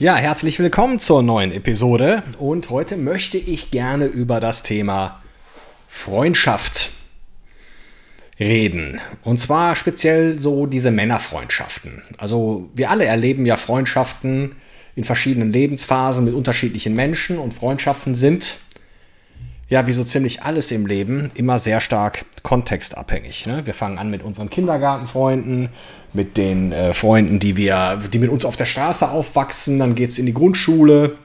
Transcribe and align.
Ja, 0.00 0.16
herzlich 0.16 0.58
willkommen 0.58 0.98
zur 0.98 1.22
neuen 1.22 1.52
Episode 1.52 2.24
und 2.40 2.70
heute 2.70 2.96
möchte 2.96 3.38
ich 3.38 3.70
gerne 3.70 4.06
über 4.06 4.40
das 4.40 4.64
Thema 4.64 5.22
Freundschaft 5.86 6.90
reden. 8.40 9.00
Und 9.22 9.38
zwar 9.38 9.76
speziell 9.76 10.40
so 10.40 10.66
diese 10.66 10.90
Männerfreundschaften. 10.90 12.02
Also 12.18 12.68
wir 12.74 12.90
alle 12.90 13.04
erleben 13.04 13.46
ja 13.46 13.56
Freundschaften 13.56 14.56
in 14.96 15.04
verschiedenen 15.04 15.52
Lebensphasen 15.52 16.24
mit 16.24 16.34
unterschiedlichen 16.34 16.96
Menschen 16.96 17.38
und 17.38 17.54
Freundschaften 17.54 18.16
sind 18.16 18.56
ja, 19.68 19.86
wie 19.86 19.92
so 19.92 20.04
ziemlich 20.04 20.42
alles 20.42 20.70
im 20.70 20.86
Leben, 20.86 21.30
immer 21.34 21.58
sehr 21.58 21.80
stark 21.80 22.26
kontextabhängig. 22.42 23.46
Ne? 23.46 23.66
Wir 23.66 23.74
fangen 23.74 23.98
an 23.98 24.10
mit 24.10 24.22
unseren 24.22 24.50
Kindergartenfreunden, 24.50 25.70
mit 26.14 26.36
den 26.36 26.72
äh, 26.72 26.94
Freunden, 26.94 27.40
die 27.40 27.56
wir, 27.56 28.00
die 28.12 28.18
mit 28.18 28.30
uns 28.30 28.44
auf 28.44 28.56
der 28.56 28.66
Straße 28.66 29.10
aufwachsen, 29.10 29.78
dann 29.78 29.94
geht 29.94 30.10
es 30.10 30.18
in 30.18 30.26
die 30.26 30.34
Grundschule, 30.34 31.16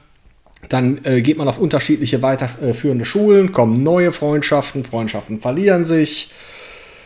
dann 0.68 1.04
äh, 1.04 1.22
geht 1.22 1.38
man 1.38 1.48
auf 1.48 1.58
unterschiedliche 1.58 2.22
weiterführende 2.22 3.04
Schulen, 3.04 3.52
kommen 3.52 3.82
neue 3.82 4.12
Freundschaften, 4.12 4.84
Freundschaften 4.84 5.40
verlieren 5.40 5.84
sich, 5.84 6.32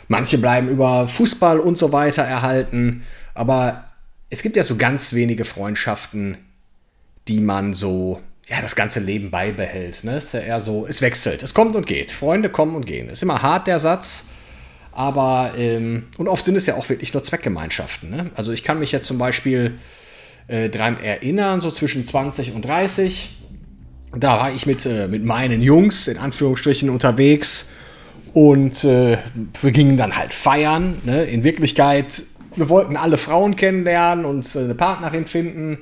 manche 0.08 0.38
bleiben 0.38 0.68
über 0.68 1.06
Fußball 1.06 1.60
und 1.60 1.78
so 1.78 1.92
weiter 1.92 2.22
erhalten, 2.22 3.05
aber 3.34 3.84
es 4.30 4.42
gibt 4.42 4.56
ja 4.56 4.62
so 4.62 4.77
ganz 4.77 5.12
wenige 5.12 5.44
Freundschaften, 5.44 6.38
die 7.28 7.40
man 7.40 7.74
so 7.74 8.20
ja, 8.46 8.60
das 8.60 8.77
ganze 8.77 9.00
Leben 9.00 9.30
beibehält. 9.30 10.05
Ne? 10.05 10.18
Ist 10.18 10.34
ja 10.34 10.40
eher 10.40 10.60
so, 10.60 10.86
es 10.86 11.00
wechselt, 11.00 11.42
es 11.42 11.55
kommt 11.55 11.77
und 11.77 11.86
geht. 11.86 12.10
Freunde 12.10 12.48
kommen 12.50 12.74
und 12.74 12.86
gehen. 12.86 13.08
Ist 13.08 13.22
immer 13.22 13.42
hart 13.42 13.66
der 13.66 13.78
Satz, 13.78 14.27
aber 14.94 15.54
ähm, 15.56 16.04
und 16.18 16.28
oft 16.28 16.44
sind 16.44 16.56
es 16.56 16.66
ja 16.66 16.76
auch 16.76 16.88
wirklich 16.88 17.12
nur 17.12 17.22
Zweckgemeinschaften. 17.22 18.10
Ne? 18.10 18.30
Also 18.34 18.52
ich 18.52 18.62
kann 18.62 18.78
mich 18.78 18.92
jetzt 18.92 19.06
zum 19.06 19.18
Beispiel 19.18 19.78
äh, 20.48 20.68
daran 20.68 21.00
erinnern, 21.00 21.60
so 21.60 21.70
zwischen 21.70 22.04
20 22.04 22.54
und 22.54 22.64
30. 22.64 23.30
Da 24.16 24.38
war 24.38 24.52
ich 24.52 24.66
mit, 24.66 24.86
äh, 24.86 25.08
mit 25.08 25.24
meinen 25.24 25.62
Jungs 25.62 26.08
in 26.08 26.18
Anführungsstrichen 26.18 26.90
unterwegs 26.90 27.70
und 28.32 28.84
äh, 28.84 29.18
wir 29.60 29.72
gingen 29.72 29.96
dann 29.96 30.16
halt 30.16 30.32
feiern. 30.32 30.98
Ne? 31.04 31.24
In 31.24 31.44
Wirklichkeit, 31.44 32.22
wir 32.54 32.68
wollten 32.68 32.96
alle 32.96 33.16
Frauen 33.16 33.56
kennenlernen 33.56 34.24
und 34.24 34.54
äh, 34.54 34.60
eine 34.60 34.74
Partnerin 34.74 35.26
finden 35.26 35.78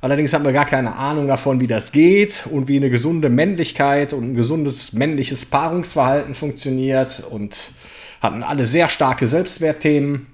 Allerdings 0.00 0.32
haben 0.32 0.44
wir 0.44 0.52
gar 0.52 0.64
keine 0.64 0.94
Ahnung 0.94 1.26
davon, 1.26 1.60
wie 1.60 1.66
das 1.66 1.90
geht 1.90 2.46
und 2.48 2.68
wie 2.68 2.76
eine 2.76 2.88
gesunde 2.88 3.30
Männlichkeit 3.30 4.12
und 4.12 4.30
ein 4.30 4.34
gesundes 4.34 4.92
männliches 4.92 5.44
Paarungsverhalten 5.44 6.34
funktioniert 6.34 7.24
und 7.28 7.72
hatten 8.20 8.42
alle 8.42 8.66
sehr 8.66 8.88
starke 8.88 9.26
Selbstwertthemen 9.26 10.26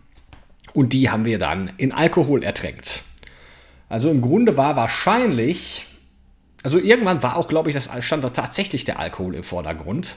und 0.73 0.93
die 0.93 1.11
haben 1.11 1.25
wir 1.25 1.39
dann 1.39 1.71
in 1.77 1.93
Alkohol 1.93 2.43
ertränkt. 2.43 3.05
Also 3.89 4.11
im 4.11 4.21
Grunde 4.21 4.57
war 4.57 4.77
wahrscheinlich, 4.77 5.87
also 6.63 6.79
irgendwann 6.79 7.23
war 7.23 7.37
auch, 7.37 7.49
glaube 7.49 7.71
ich, 7.71 7.75
das 7.77 7.91
stand 8.01 8.25
da 8.25 8.31
tatsächlich 8.31 8.85
der 8.85 8.99
Alkohol 8.99 9.35
im 9.35 9.45
Vordergrund. 9.45 10.17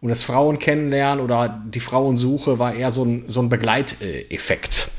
Und 0.00 0.08
das 0.08 0.24
Frauen 0.24 0.58
kennenlernen 0.58 1.24
oder 1.24 1.62
die 1.64 1.78
Frauensuche 1.78 2.58
war 2.58 2.74
eher 2.74 2.90
so 2.90 3.04
ein, 3.04 3.24
so 3.28 3.40
ein 3.40 3.48
Begleiteffekt. 3.48 4.90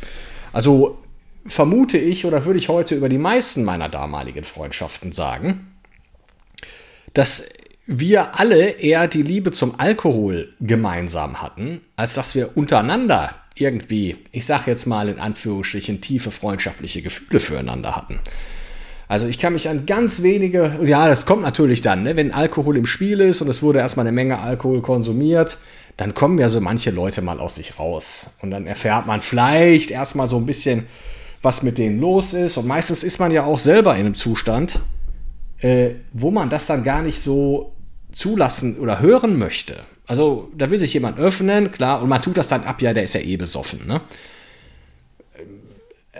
Also 0.53 0.97
vermute 1.45 1.97
ich 1.97 2.25
oder 2.25 2.45
würde 2.45 2.59
ich 2.59 2.69
heute 2.69 2.95
über 2.95 3.09
die 3.09 3.17
meisten 3.17 3.65
meiner 3.65 3.89
damaligen 3.89 4.45
Freundschaften 4.45 5.11
sagen, 5.11 5.73
dass 7.13 7.49
wir 7.85 8.39
alle 8.39 8.69
eher 8.69 9.07
die 9.07 9.23
Liebe 9.23 9.51
zum 9.51 9.79
Alkohol 9.79 10.53
gemeinsam 10.59 11.41
hatten, 11.41 11.81
als 11.95 12.13
dass 12.13 12.33
wir 12.35 12.55
untereinander 12.55 13.35
irgendwie, 13.55 14.17
ich 14.31 14.45
sage 14.45 14.71
jetzt 14.71 14.85
mal 14.85 15.09
in 15.09 15.19
Anführungsstrichen, 15.19 16.01
tiefe 16.01 16.31
freundschaftliche 16.31 17.01
Gefühle 17.01 17.39
füreinander 17.39 17.95
hatten. 17.95 18.19
Also 19.07 19.27
ich 19.27 19.37
kann 19.37 19.53
mich 19.53 19.69
an 19.69 19.85
ganz 19.85 20.23
wenige, 20.23 20.79
ja, 20.83 21.07
das 21.07 21.25
kommt 21.25 21.43
natürlich 21.43 21.81
dann, 21.81 22.03
ne, 22.03 22.15
wenn 22.15 22.33
Alkohol 22.33 22.77
im 22.77 22.85
Spiel 22.85 23.19
ist 23.19 23.41
und 23.41 23.49
es 23.49 23.61
wurde 23.61 23.79
erstmal 23.79 24.07
eine 24.07 24.15
Menge 24.15 24.39
Alkohol 24.39 24.81
konsumiert, 24.81 25.57
dann 25.97 26.13
kommen 26.13 26.39
ja 26.39 26.49
so 26.49 26.59
manche 26.61 26.89
Leute 26.89 27.21
mal 27.21 27.39
aus 27.39 27.55
sich 27.55 27.77
raus. 27.77 28.37
Und 28.41 28.51
dann 28.51 28.65
erfährt 28.65 29.05
man 29.05 29.21
vielleicht 29.21 29.91
erstmal 29.91 30.29
so 30.29 30.37
ein 30.37 30.45
bisschen, 30.45 30.87
was 31.41 31.61
mit 31.61 31.77
denen 31.77 31.99
los 31.99 32.33
ist. 32.33 32.57
Und 32.57 32.65
meistens 32.65 33.03
ist 33.03 33.19
man 33.19 33.31
ja 33.31 33.43
auch 33.43 33.59
selber 33.59 33.93
in 33.93 34.05
einem 34.05 34.15
Zustand, 34.15 34.79
äh, 35.59 35.91
wo 36.13 36.31
man 36.31 36.49
das 36.49 36.65
dann 36.65 36.83
gar 36.83 37.03
nicht 37.03 37.19
so 37.19 37.72
zulassen 38.13 38.77
oder 38.77 39.01
hören 39.01 39.37
möchte. 39.37 39.75
Also 40.05 40.51
da 40.55 40.69
will 40.69 40.79
sich 40.79 40.93
jemand 40.93 41.19
öffnen, 41.19 41.71
klar, 41.71 42.01
und 42.01 42.09
man 42.09 42.21
tut 42.21 42.37
das 42.37 42.47
dann 42.47 42.63
ab, 42.63 42.81
ja, 42.81 42.93
der 42.93 43.03
ist 43.03 43.15
ja 43.15 43.21
eh 43.21 43.37
besoffen. 43.37 43.87
Ne? 43.87 44.01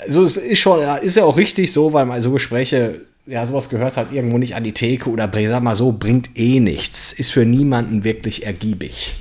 Also 0.01 0.23
es 0.23 0.37
ist 0.37 0.59
schon, 0.59 0.81
ist 1.01 1.17
ja 1.17 1.23
auch 1.23 1.37
richtig 1.37 1.71
so, 1.71 1.93
weil 1.93 2.05
man 2.05 2.21
so 2.21 2.31
Gespräche, 2.31 3.01
ja, 3.25 3.45
sowas 3.45 3.69
gehört 3.69 3.95
halt 3.95 4.11
irgendwo 4.11 4.37
nicht 4.37 4.55
an 4.55 4.63
die 4.63 4.73
Theke 4.73 5.09
oder 5.09 5.29
sag 5.31 5.63
mal 5.63 5.75
so, 5.75 5.91
bringt 5.91 6.37
eh 6.37 6.59
nichts. 6.59 7.13
Ist 7.13 7.31
für 7.31 7.45
niemanden 7.45 8.03
wirklich 8.03 8.45
ergiebig. 8.45 9.15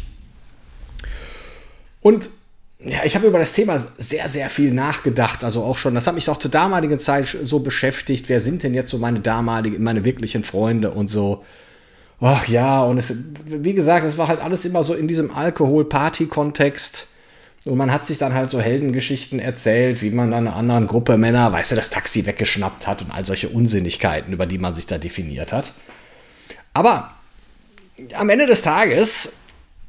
Und 2.01 2.31
ja, 2.85 3.05
ich 3.05 3.15
habe 3.15 3.29
über 3.29 3.39
das 3.39 3.53
Thema 3.53 3.85
sehr, 3.99 4.29
sehr 4.29 4.51
viel 4.51 4.73
nachgedacht. 4.73 5.45
Also 5.45 5.63
auch 5.63 5.77
schon, 5.77 5.95
das 5.95 6.07
hat 6.07 6.17
mich 6.17 6.29
auch 6.29 6.37
zur 6.37 6.51
damaligen 6.51 6.99
Zeit 6.99 7.37
so 7.43 7.61
beschäftigt. 7.61 8.29
Wer 8.29 8.41
sind 8.41 8.65
denn 8.65 8.75
jetzt 8.75 8.91
so 8.91 8.99
meine 8.99 9.21
damaligen, 9.21 9.83
meine 9.83 10.05
wirklichen 10.05 10.43
Freunde 10.43 10.91
und 10.91 11.09
so? 11.09 11.45
Ach 12.25 12.47
ja, 12.47 12.81
und 12.85 12.99
es, 12.99 13.13
wie 13.45 13.73
gesagt, 13.73 14.07
es 14.07 14.17
war 14.17 14.29
halt 14.29 14.41
alles 14.41 14.65
immer 14.65 14.85
so 14.85 14.95
in 14.95 15.09
diesem 15.09 15.33
Alkohol-Party-Kontext. 15.33 17.09
Und 17.65 17.77
man 17.77 17.93
hat 17.93 18.05
sich 18.05 18.19
dann 18.19 18.33
halt 18.33 18.49
so 18.49 18.61
Heldengeschichten 18.61 19.41
erzählt, 19.41 20.03
wie 20.03 20.11
man 20.11 20.31
dann 20.31 20.47
einer 20.47 20.57
anderen 20.57 20.87
Gruppe 20.87 21.17
Männer, 21.17 21.53
weißt 21.53 21.73
du, 21.73 21.77
das 21.77 21.91
Taxi 21.91 22.25
weggeschnappt 22.25 22.87
hat 22.87 23.03
und 23.03 23.11
all 23.11 23.25
solche 23.25 23.49
Unsinnigkeiten, 23.49 24.33
über 24.33 24.47
die 24.47 24.59
man 24.59 24.73
sich 24.73 24.87
da 24.87 24.99
definiert 24.99 25.53
hat. 25.53 25.73
Aber 26.75 27.11
am 28.15 28.31
Ende 28.31 28.47
des 28.47 28.63
Tages 28.63 29.39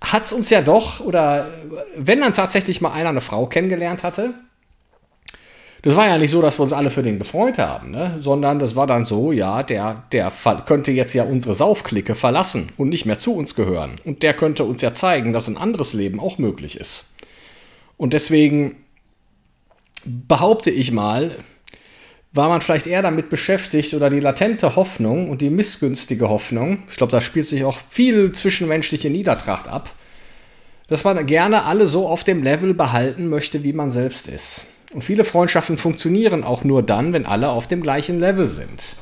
hat 0.01 0.25
es 0.25 0.33
uns 0.33 0.49
ja 0.49 0.61
doch, 0.61 1.01
oder 1.01 1.51
wenn 1.95 2.19
dann 2.19 2.33
tatsächlich 2.33 2.81
mal 2.81 2.93
einer 2.93 3.09
eine 3.09 3.21
Frau 3.21 3.45
kennengelernt 3.45 4.01
hatte, 4.01 4.33
das 5.83 5.97
war 5.97 6.07
ja 6.07 6.17
nicht 6.17 6.31
so, 6.31 6.41
dass 6.41 6.57
wir 6.57 6.63
uns 6.63 6.71
alle 6.71 6.89
für 6.89 7.03
den 7.03 7.19
gefreut 7.19 7.57
haben, 7.57 7.91
ne? 7.91 8.15
sondern 8.19 8.57
das 8.57 8.77
war 8.77 8.87
dann 8.87 9.03
so, 9.03 9.33
ja, 9.33 9.63
der, 9.63 10.03
der 10.13 10.31
könnte 10.65 10.93
jetzt 10.93 11.13
ja 11.13 11.25
unsere 11.25 11.55
Saufklicke 11.55 12.15
verlassen 12.15 12.69
und 12.77 12.87
nicht 12.87 13.05
mehr 13.05 13.17
zu 13.17 13.35
uns 13.35 13.53
gehören. 13.53 13.97
Und 14.05 14.23
der 14.23 14.33
könnte 14.33 14.63
uns 14.63 14.81
ja 14.81 14.93
zeigen, 14.93 15.33
dass 15.33 15.49
ein 15.49 15.57
anderes 15.57 15.93
Leben 15.93 16.21
auch 16.21 16.37
möglich 16.37 16.79
ist. 16.79 17.13
Und 17.97 18.13
deswegen 18.13 18.77
behaupte 20.05 20.71
ich 20.71 20.93
mal, 20.93 21.31
war 22.31 22.47
man 22.47 22.61
vielleicht 22.61 22.87
eher 22.87 23.01
damit 23.01 23.29
beschäftigt 23.29 23.93
oder 23.93 24.09
die 24.09 24.21
latente 24.21 24.77
Hoffnung 24.77 25.29
und 25.29 25.41
die 25.41 25.49
missgünstige 25.49 26.29
Hoffnung, 26.29 26.83
ich 26.89 26.95
glaube, 26.95 27.11
da 27.11 27.19
spielt 27.19 27.45
sich 27.45 27.65
auch 27.65 27.77
viel 27.89 28.31
zwischenmenschliche 28.31 29.09
Niedertracht 29.09 29.67
ab, 29.67 29.93
dass 30.87 31.03
man 31.03 31.25
gerne 31.25 31.65
alle 31.65 31.87
so 31.87 32.07
auf 32.07 32.23
dem 32.23 32.41
Level 32.41 32.73
behalten 32.73 33.27
möchte, 33.27 33.65
wie 33.65 33.73
man 33.73 33.91
selbst 33.91 34.29
ist. 34.29 34.72
Und 34.93 35.03
viele 35.03 35.23
Freundschaften 35.23 35.77
funktionieren 35.77 36.43
auch 36.43 36.63
nur 36.63 36.83
dann, 36.83 37.13
wenn 37.13 37.25
alle 37.25 37.49
auf 37.49 37.67
dem 37.67 37.81
gleichen 37.81 38.19
Level 38.19 38.47
sind. 38.47 38.95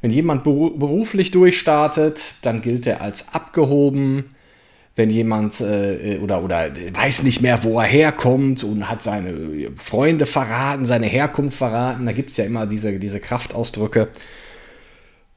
Wenn 0.00 0.10
jemand 0.10 0.44
beruflich 0.44 1.30
durchstartet, 1.30 2.34
dann 2.42 2.60
gilt 2.62 2.86
er 2.86 3.00
als 3.00 3.32
abgehoben 3.34 4.36
wenn 4.98 5.10
jemand 5.10 5.60
äh, 5.60 6.18
oder, 6.20 6.42
oder 6.42 6.72
weiß 6.92 7.22
nicht 7.22 7.40
mehr, 7.40 7.62
wo 7.62 7.78
er 7.78 7.86
herkommt 7.86 8.64
und 8.64 8.90
hat 8.90 9.00
seine 9.00 9.70
Freunde 9.76 10.26
verraten, 10.26 10.84
seine 10.84 11.06
Herkunft 11.06 11.56
verraten. 11.56 12.04
Da 12.04 12.10
gibt 12.10 12.30
es 12.30 12.36
ja 12.36 12.44
immer 12.44 12.66
diese, 12.66 12.98
diese 12.98 13.20
Kraftausdrücke. 13.20 14.08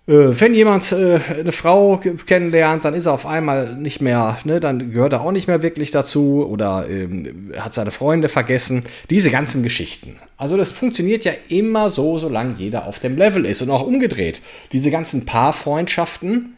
Äh, 0.07 0.39
wenn 0.39 0.53
jemand 0.53 0.92
äh, 0.92 1.19
eine 1.30 1.51
Frau 1.51 2.01
kennenlernt, 2.25 2.86
dann 2.86 2.95
ist 2.95 3.06
er 3.06 3.13
auf 3.13 3.25
einmal 3.25 3.75
nicht 3.75 4.01
mehr, 4.01 4.38
ne, 4.45 4.59
dann 4.59 4.92
gehört 4.92 5.13
er 5.13 5.21
auch 5.21 5.31
nicht 5.31 5.48
mehr 5.48 5.62
wirklich 5.62 5.92
dazu 5.92 6.45
oder 6.50 6.88
ähm, 6.89 7.53
hat 7.57 7.74
seine 7.74 7.92
Freunde 7.92 8.27
vergessen. 8.27 8.83
Diese 9.09 9.30
ganzen 9.30 9.62
Geschichten. 9.62 10.18
Also 10.38 10.57
das 10.57 10.71
funktioniert 10.71 11.24
ja 11.24 11.33
immer 11.50 11.89
so, 11.89 12.18
solange 12.18 12.56
jeder 12.56 12.88
auf 12.88 12.98
dem 13.00 13.15
Level 13.15 13.45
ist 13.45 13.62
und 13.62 13.69
auch 13.69 13.86
umgedreht. 13.86 14.42
Diese 14.71 14.89
ganzen 14.89 15.25
Paarfreundschaften, 15.25 16.57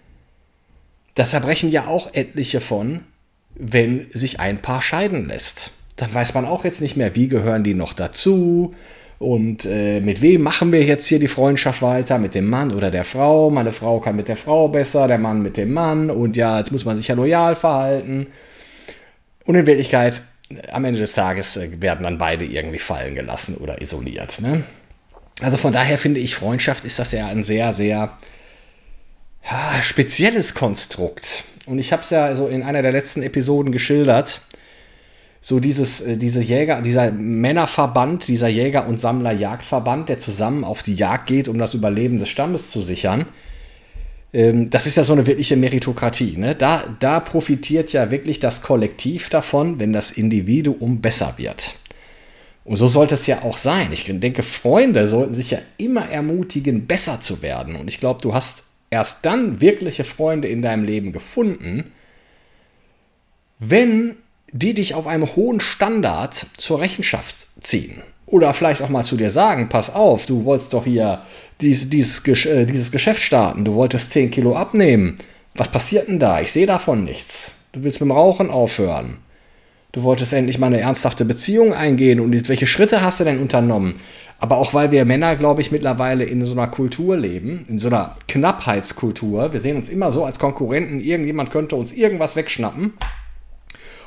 da 1.16 1.26
zerbrechen 1.26 1.70
ja 1.70 1.88
auch 1.88 2.14
etliche 2.14 2.62
von, 2.62 3.02
wenn 3.56 4.08
sich 4.14 4.40
ein 4.40 4.62
Paar 4.62 4.82
scheiden 4.82 5.28
lässt. 5.28 5.74
Dann 5.98 6.14
weiß 6.14 6.34
man 6.34 6.46
auch 6.46 6.64
jetzt 6.64 6.82
nicht 6.82 6.96
mehr, 6.96 7.16
wie 7.16 7.28
gehören 7.28 7.64
die 7.64 7.76
noch 7.76 7.94
dazu 7.94 8.74
Und 9.24 9.64
äh, 9.64 10.02
mit 10.02 10.22
wem 10.22 10.42
machen 10.42 10.74
wir 10.74 10.84
jetzt 10.84 11.08
hier 11.08 11.18
die 11.18 11.30
Freundschaft 11.30 11.82
weiter? 11.82 12.20
Mit 12.20 12.36
dem 12.36 12.46
Mann 12.50 12.74
oder 12.74 12.92
der 12.92 13.06
Frau? 13.06 13.50
Meine 13.50 13.72
Frau 13.72 14.02
kann 14.02 14.18
mit 14.18 14.28
der 14.28 14.36
Frau 14.36 14.68
besser, 14.68 15.08
der 15.08 15.18
Mann 15.18 15.42
mit 15.42 15.56
dem 15.56 15.72
Mann. 15.72 16.10
Und 16.10 16.36
ja, 16.36 16.60
jetzt 16.60 16.74
muss 16.74 16.84
man 16.84 16.98
sich 16.98 17.08
ja 17.08 17.16
loyal 17.16 17.56
verhalten. 17.56 18.28
Und 19.46 19.56
in 19.56 19.66
Wirklichkeit, 19.66 20.22
am 20.70 20.84
Ende 20.84 21.00
des 21.00 21.14
Tages 21.14 21.56
äh, 21.56 21.82
werden 21.82 22.04
dann 22.04 22.18
beide 22.18 22.44
irgendwie 22.44 22.80
fallen 22.80 23.16
gelassen 23.16 23.56
oder 23.56 23.82
isoliert. 23.82 24.42
Ne? 24.42 24.66
Also 25.42 25.56
von 25.56 25.72
daher 25.72 25.98
finde 25.98 26.20
ich, 26.20 26.36
Freundschaft 26.36 26.84
ist 26.84 27.00
das 27.00 27.14
ja 27.14 27.28
ein 27.28 27.46
sehr, 27.46 27.72
sehr 27.72 28.18
ja, 29.50 29.82
spezielles 29.82 30.54
Konstrukt. 30.54 31.46
Und 31.66 31.80
ich 31.80 31.94
habe 31.94 32.04
es 32.04 32.10
ja 32.10 32.36
so 32.36 32.50
in 32.50 32.62
einer 32.62 32.82
der 32.82 32.92
letzten 32.92 33.24
Episoden 33.24 33.72
geschildert 33.72 34.42
so 35.44 35.60
dieses, 35.60 36.00
äh, 36.00 36.18
diese 36.18 36.42
Jäger, 36.42 36.82
dieser 36.82 37.12
Männerverband, 37.12 38.30
dieser 38.30 38.48
Jäger- 38.48 38.88
und 38.88 39.00
Sammler-Jagdverband, 39.00 40.08
der 40.08 40.18
zusammen 40.18 40.64
auf 40.64 40.84
die 40.84 40.96
Jagd 40.96 41.28
geht, 41.28 41.50
um 41.50 41.60
das 41.60 41.74
Überleben 41.74 42.18
des 42.18 42.30
Stammes 42.30 42.72
zu 42.72 42.82
sichern. 42.82 43.26
Ähm, 44.32 44.70
das 44.70 44.88
ist 44.88 44.96
ja 44.96 45.04
so 45.04 45.12
eine 45.12 45.28
wirkliche 45.28 45.58
Meritokratie. 45.58 46.38
Ne? 46.38 46.56
Da, 46.56 46.96
da 47.02 47.20
profitiert 47.20 47.92
ja 47.92 48.10
wirklich 48.10 48.40
das 48.40 48.62
Kollektiv 48.62 49.30
davon, 49.30 49.80
wenn 49.80 49.92
das 49.92 50.12
Individuum 50.12 51.02
besser 51.02 51.34
wird. 51.36 51.76
Und 52.64 52.78
so 52.78 52.88
sollte 52.88 53.16
es 53.16 53.28
ja 53.28 53.42
auch 53.42 53.58
sein. 53.58 53.92
Ich 53.92 54.06
denke, 54.06 54.44
Freunde 54.44 55.10
sollten 55.10 55.34
sich 55.34 55.52
ja 55.52 55.60
immer 55.76 56.08
ermutigen, 56.08 56.88
besser 56.88 57.20
zu 57.20 57.42
werden. 57.42 57.76
Und 57.76 57.90
ich 57.90 58.00
glaube, 58.00 58.22
du 58.22 58.34
hast 58.34 58.64
erst 58.90 59.26
dann 59.26 59.60
wirkliche 59.60 60.06
Freunde 60.06 60.48
in 60.48 60.62
deinem 60.62 60.86
Leben 60.86 61.12
gefunden, 61.12 61.92
wenn 63.60 64.16
die 64.54 64.76
dich 64.76 64.94
auf 64.94 65.08
einem 65.08 65.36
hohen 65.36 65.60
Standard 65.60 66.46
zur 66.58 66.80
Rechenschaft 66.80 67.48
ziehen. 67.60 68.02
Oder 68.28 68.54
vielleicht 68.54 68.82
auch 68.82 68.90
mal 68.90 69.04
zu 69.04 69.18
dir 69.18 69.32
sagen, 69.32 69.68
pass 69.68 69.94
auf, 69.94 70.26
du 70.26 70.46
wolltest 70.46 70.74
doch 70.74 70.86
hier 70.86 71.24
dies, 71.60 71.90
dieses, 71.90 72.46
äh, 72.46 72.66
dieses 72.66 72.92
Geschäft 72.92 73.22
starten, 73.22 73.66
du 73.66 73.74
wolltest 73.74 74.12
10 74.12 74.32
Kilo 74.32 74.56
abnehmen. 74.56 75.18
Was 75.56 75.70
passiert 75.70 76.08
denn 76.08 76.20
da? 76.20 76.40
Ich 76.40 76.52
sehe 76.52 76.66
davon 76.66 77.04
nichts. 77.04 77.66
Du 77.74 77.84
willst 77.84 78.00
mit 78.00 78.10
dem 78.10 78.16
Rauchen 78.16 78.50
aufhören. 78.50 79.18
Du 79.92 80.04
wolltest 80.04 80.34
endlich 80.34 80.58
mal 80.58 80.68
eine 80.68 80.80
ernsthafte 80.80 81.26
Beziehung 81.26 81.74
eingehen 81.74 82.20
und 82.20 82.50
welche 82.50 82.66
Schritte 82.66 83.02
hast 83.02 83.20
du 83.20 83.24
denn 83.24 83.40
unternommen? 83.40 83.96
Aber 84.40 84.58
auch 84.58 84.74
weil 84.74 84.92
wir 84.92 85.06
Männer, 85.06 85.36
glaube 85.36 85.62
ich, 85.62 85.72
mittlerweile 85.72 86.24
in 86.24 86.44
so 86.44 86.54
einer 86.54 86.68
Kultur 86.68 87.16
leben, 87.16 87.66
in 87.70 87.80
so 87.80 87.88
einer 87.88 88.16
Knappheitskultur. 88.28 89.54
Wir 89.54 89.60
sehen 89.60 89.78
uns 89.78 89.90
immer 89.90 90.12
so 90.12 90.26
als 90.26 90.40
Konkurrenten, 90.40 91.02
irgendjemand 91.02 91.52
könnte 91.52 91.76
uns 91.76 91.94
irgendwas 91.94 92.36
wegschnappen 92.36 92.94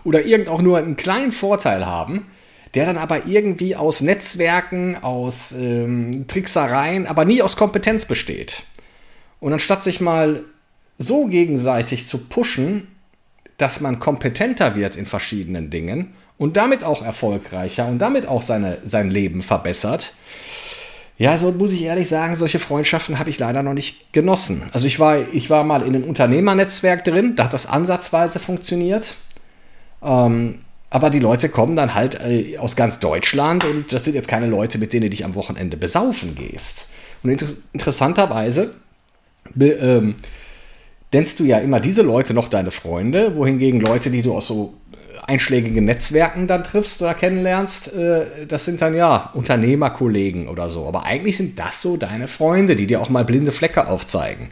oder 0.06 0.24
irgend 0.24 0.48
auch 0.48 0.62
nur 0.62 0.78
einen 0.78 0.96
kleinen 0.96 1.32
Vorteil 1.32 1.84
haben, 1.84 2.28
der 2.74 2.86
dann 2.86 2.96
aber 2.96 3.26
irgendwie 3.26 3.74
aus 3.74 4.00
Netzwerken, 4.00 4.96
aus 5.02 5.52
ähm, 5.52 6.26
Tricksereien, 6.28 7.06
aber 7.06 7.24
nie 7.24 7.42
aus 7.42 7.56
Kompetenz 7.56 8.04
besteht. 8.04 8.62
Und 9.40 9.52
anstatt 9.52 9.82
sich 9.82 10.00
mal 10.00 10.44
so 10.98 11.26
gegenseitig 11.26 12.06
zu 12.06 12.18
pushen, 12.18 12.88
dass 13.58 13.80
man 13.80 13.98
kompetenter 13.98 14.76
wird 14.76 14.96
in 14.96 15.06
verschiedenen 15.06 15.70
Dingen 15.70 16.14
und 16.38 16.56
damit 16.56 16.84
auch 16.84 17.02
erfolgreicher 17.02 17.86
und 17.86 17.98
damit 17.98 18.26
auch 18.26 18.42
seine, 18.42 18.78
sein 18.84 19.10
Leben 19.10 19.42
verbessert, 19.42 20.12
ja, 21.18 21.38
so 21.38 21.50
muss 21.50 21.72
ich 21.72 21.82
ehrlich 21.82 22.08
sagen, 22.08 22.36
solche 22.36 22.58
Freundschaften 22.58 23.18
habe 23.18 23.30
ich 23.30 23.38
leider 23.38 23.62
noch 23.62 23.72
nicht 23.72 24.12
genossen. 24.12 24.64
Also 24.72 24.86
ich 24.86 25.00
war, 25.00 25.18
ich 25.32 25.48
war 25.48 25.64
mal 25.64 25.80
in 25.80 25.94
einem 25.94 26.04
Unternehmernetzwerk 26.04 27.04
drin, 27.04 27.36
da 27.36 27.44
hat 27.44 27.54
das 27.54 27.66
ansatzweise 27.66 28.38
funktioniert. 28.38 29.14
Ähm, 30.02 30.60
aber 30.90 31.10
die 31.10 31.18
Leute 31.18 31.48
kommen 31.48 31.76
dann 31.76 31.94
halt 31.94 32.20
äh, 32.20 32.58
aus 32.58 32.76
ganz 32.76 33.00
Deutschland 33.00 33.64
und 33.64 33.92
das 33.92 34.04
sind 34.04 34.14
jetzt 34.14 34.28
keine 34.28 34.46
Leute, 34.46 34.78
mit 34.78 34.92
denen 34.92 35.02
du 35.02 35.10
dich 35.10 35.24
am 35.24 35.34
Wochenende 35.34 35.76
besaufen 35.76 36.34
gehst. 36.34 36.90
Und 37.22 37.30
inter 37.30 37.46
interessanterweise 37.72 38.72
be, 39.54 39.72
ähm, 39.72 40.14
nennst 41.12 41.40
du 41.40 41.44
ja 41.44 41.58
immer 41.58 41.80
diese 41.80 42.02
Leute 42.02 42.34
noch 42.34 42.48
deine 42.48 42.70
Freunde, 42.70 43.36
wohingegen 43.36 43.80
Leute, 43.80 44.10
die 44.10 44.22
du 44.22 44.34
aus 44.34 44.46
so 44.46 44.74
äh, 44.92 45.32
einschlägigen 45.32 45.84
Netzwerken 45.84 46.46
dann 46.46 46.62
triffst 46.62 47.02
oder 47.02 47.14
kennenlernst, 47.14 47.92
äh, 47.92 48.46
das 48.46 48.64
sind 48.64 48.80
dann 48.80 48.94
ja 48.94 49.30
Unternehmerkollegen 49.34 50.46
oder 50.46 50.70
so. 50.70 50.86
Aber 50.86 51.04
eigentlich 51.04 51.36
sind 51.36 51.58
das 51.58 51.82
so 51.82 51.96
deine 51.96 52.28
Freunde, 52.28 52.76
die 52.76 52.86
dir 52.86 53.00
auch 53.00 53.08
mal 53.08 53.24
blinde 53.24 53.50
Flecke 53.50 53.88
aufzeigen 53.88 54.50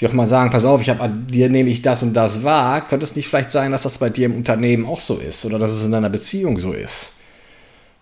die 0.00 0.06
auch 0.06 0.12
mal 0.12 0.26
sagen, 0.26 0.50
pass 0.50 0.64
auf, 0.64 0.80
ich 0.80 0.90
habe 0.90 1.00
an 1.00 1.26
dir 1.26 1.48
nehme 1.48 1.70
ich 1.70 1.82
das 1.82 2.02
und 2.02 2.14
das 2.14 2.44
wahr, 2.44 2.86
könnte 2.86 3.04
es 3.04 3.16
nicht 3.16 3.28
vielleicht 3.28 3.50
sein, 3.50 3.72
dass 3.72 3.82
das 3.82 3.98
bei 3.98 4.10
dir 4.10 4.26
im 4.26 4.36
Unternehmen 4.36 4.86
auch 4.86 5.00
so 5.00 5.16
ist 5.16 5.44
oder 5.44 5.58
dass 5.58 5.72
es 5.72 5.84
in 5.84 5.92
deiner 5.92 6.10
Beziehung 6.10 6.58
so 6.60 6.72
ist. 6.72 7.16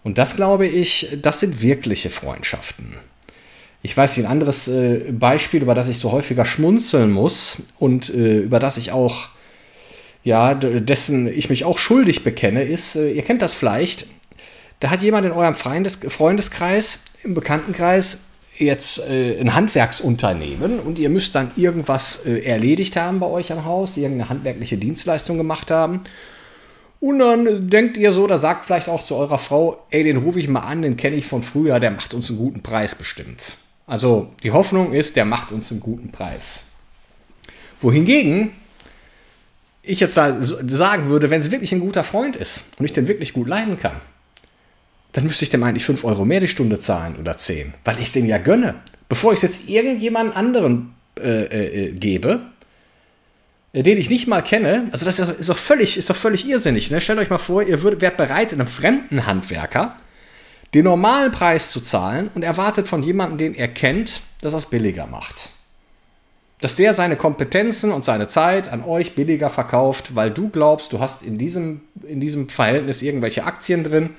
Und 0.05 0.19
das 0.19 0.37
glaube 0.37 0.67
ich, 0.67 1.19
das 1.23 1.41
sind 1.41 1.63
wirkliche 1.63 2.11
Freundschaften. 2.11 2.97
Ich 3.83 3.97
weiß 3.97 4.17
nicht, 4.17 4.27
ein 4.27 4.33
anderes 4.33 4.69
äh, 4.69 5.13
Beispiel, 5.13 5.63
über 5.63 5.75
das 5.75 5.89
ich 5.89 5.99
so 5.99 6.13
häufiger 6.13 6.45
schmunzeln 6.45 7.11
muss 7.11 7.63
und 7.79 8.13
äh, 8.13 8.39
über 8.39 8.59
das 8.59 8.77
ich 8.77 8.93
auch, 8.93 9.29
ja, 10.23 10.55
dessen 10.55 11.29
ich 11.29 11.51
mich 11.51 11.65
auch 11.65 11.79
schuldig 11.79 12.25
bekenne, 12.25 12.63
ist, 12.63 12.97
äh, 12.97 13.11
ihr 13.13 13.23
kennt 13.23 13.43
das 13.43 13.55
vielleicht, 13.55 14.07
da 14.81 14.91
hat 14.91 15.03
jemand 15.03 15.25
in 15.25 15.33
eurem 15.33 15.55
Freundes 15.55 15.99
Freundeskreis, 16.09 17.05
im 17.25 17.35
Bekanntenkreis, 17.35 18.25
jetzt 18.58 18.99
äh, 19.08 19.38
ein 19.38 19.55
Handwerksunternehmen 19.55 20.81
und 20.81 20.99
ihr 20.99 21.08
müsst 21.08 21.35
dann 21.35 21.50
irgendwas 21.56 22.25
äh, 22.26 22.41
erledigt 22.41 22.97
haben 22.97 23.20
bei 23.20 23.26
euch 23.26 23.53
am 23.53 23.64
Haus, 23.64 23.97
irgendeine 23.97 24.31
handwerkliche 24.31 24.76
Dienstleistung 24.76 25.37
gemacht 25.37 25.70
haben. 25.70 26.03
Und 27.00 27.19
dann 27.19 27.69
denkt 27.69 27.97
ihr 27.97 28.12
so, 28.12 28.26
da 28.26 28.38
sagt 28.38 28.64
vielleicht 28.64 28.88
auch 28.88 29.05
zu 29.05 29.17
eurer 29.17 29.38
Frau, 29.38 29.85
ey, 29.91 30.03
den 30.03 30.17
rufe 30.17 30.41
ich 30.41 30.49
mal 30.49 30.61
an, 30.61 30.82
den 30.82 30.97
kenne 30.97 31.17
ich 31.17 31.26
von 31.26 31.43
früher, 31.43 31.79
der 31.79 31.91
macht 31.91 32.14
uns 32.14 32.31
einen 32.31 32.38
guten 32.38 32.62
Preis 32.62 32.94
bestimmt. 32.94 33.56
Also 33.87 34.29
die 34.43 34.50
Hoffnung 34.50 34.93
ist, 34.93 35.17
der 35.17 35.25
macht 35.25 35.52
uns 35.52 35.70
einen 35.70 35.81
guten 35.81 36.11
Preis. 36.11 36.64
Wohingegen 37.81 38.52
ich 39.82 40.00
jetzt 40.00 40.14
sagen 40.14 41.09
würde, 41.09 41.31
wenn 41.31 41.41
es 41.41 41.50
wirklich 41.50 41.73
ein 41.73 41.81
guter 41.81 42.02
Freund 42.02 42.35
ist 42.35 42.64
und 42.79 42.85
ich 42.85 42.93
den 42.93 43.06
wirklich 43.06 43.32
gut 43.32 43.47
leiden 43.47 43.79
kann, 43.79 44.00
dann 45.17 45.25
müsste 45.25 45.45
ich 45.45 45.51
dem 45.51 45.63
eigentlich 45.63 45.87
5 45.87 46.05
Euro 46.05 46.27
mehr 46.27 46.41
die 46.41 46.47
Stunde 46.47 46.79
zahlen 46.79 47.17
oder 47.17 47.39
10, 47.39 47.73
weil 47.85 47.99
ich 47.99 48.09
es 48.09 48.13
dem 48.13 48.27
ja 48.27 48.37
gönne. 48.37 48.75
Bevor 49.09 49.33
ich 49.33 49.39
es 49.39 49.43
jetzt 49.45 49.71
irgendjemand 49.71 50.37
anderen 50.37 50.95
äh, 51.19 51.87
äh, 51.87 51.93
gebe, 51.93 52.43
äh, 53.73 53.83
den 53.83 53.97
ich 53.97 54.11
nicht 54.11 54.27
mal 54.27 54.43
kenne, 54.43 54.88
also 54.93 55.07
das 55.07 55.19
ist 55.19 55.49
doch 55.49 55.57
völlig, 55.57 56.05
völlig 56.05 56.47
irrsinnig. 56.47 56.90
Ne? 56.90 57.00
Stellt 57.00 57.19
euch 57.19 57.31
mal 57.31 57.38
vor, 57.38 57.62
ihr 57.62 57.83
würdet, 57.83 58.02
wärt 58.02 58.19
bereit, 58.19 58.52
einem 58.52 58.67
fremden 58.67 59.25
Handwerker 59.25 59.97
den 60.75 60.85
normalen 60.85 61.33
Preis 61.33 61.71
zu 61.71 61.81
zahlen 61.81 62.29
und 62.35 62.43
erwartet 62.43 62.87
von 62.87 63.02
jemandem, 63.02 63.38
den 63.38 63.55
er 63.55 63.69
kennt, 63.69 64.21
dass 64.43 64.52
er 64.52 64.59
es 64.59 64.67
billiger 64.67 65.07
macht. 65.07 65.49
Dass 66.61 66.76
der 66.76 66.93
seine 66.93 67.17
Kompetenzen 67.17 67.90
und 67.90 68.05
seine 68.05 68.29
Zeit 68.29 68.69
an 68.71 68.85
euch 68.85 69.14
billiger 69.14 69.49
verkauft, 69.49 70.14
weil 70.14 70.31
du 70.31 70.50
glaubst, 70.50 70.93
du 70.93 71.00
hast 71.00 71.23
in 71.23 71.38
diesem, 71.38 71.81
in 72.07 72.21
diesem 72.21 72.50
Verhältnis 72.50 73.00
irgendwelche 73.00 73.45
Aktien 73.45 73.83
drin 73.83 74.11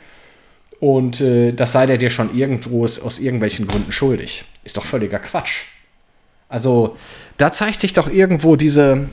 und 0.80 1.22
äh, 1.22 1.54
das 1.54 1.72
sei 1.72 1.86
der 1.86 1.98
dir 1.98 2.10
schon 2.12 2.36
irgendwo 2.36 2.86
aus 2.86 3.20
irgendwelchen 3.20 3.68
Gründen 3.68 3.92
schuldig. 3.92 4.44
Ist 4.64 4.78
doch 4.78 4.86
völliger 4.86 5.20
Quatsch. 5.20 5.64
Also, 6.50 6.96
da 7.38 7.52
zeigt 7.52 7.80
sich 7.80 7.94
doch 7.94 8.10
irgendwo 8.10 8.56
diese, 8.56 9.10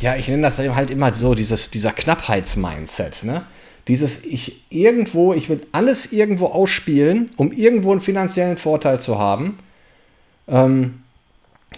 ja, 0.00 0.16
ich 0.16 0.28
nenne 0.28 0.42
das 0.42 0.58
halt 0.58 0.90
immer 0.90 1.12
so, 1.14 1.34
dieses, 1.34 1.70
dieser 1.70 1.92
Knappheitsmindset, 1.92 3.24
ne? 3.24 3.44
Dieses, 3.88 4.24
ich 4.24 4.64
irgendwo, 4.68 5.32
ich 5.32 5.48
will 5.48 5.60
alles 5.70 6.12
irgendwo 6.12 6.46
ausspielen, 6.46 7.30
um 7.36 7.52
irgendwo 7.52 7.92
einen 7.92 8.00
finanziellen 8.00 8.56
Vorteil 8.56 9.00
zu 9.00 9.18
haben, 9.18 9.58
ähm, 10.48 11.02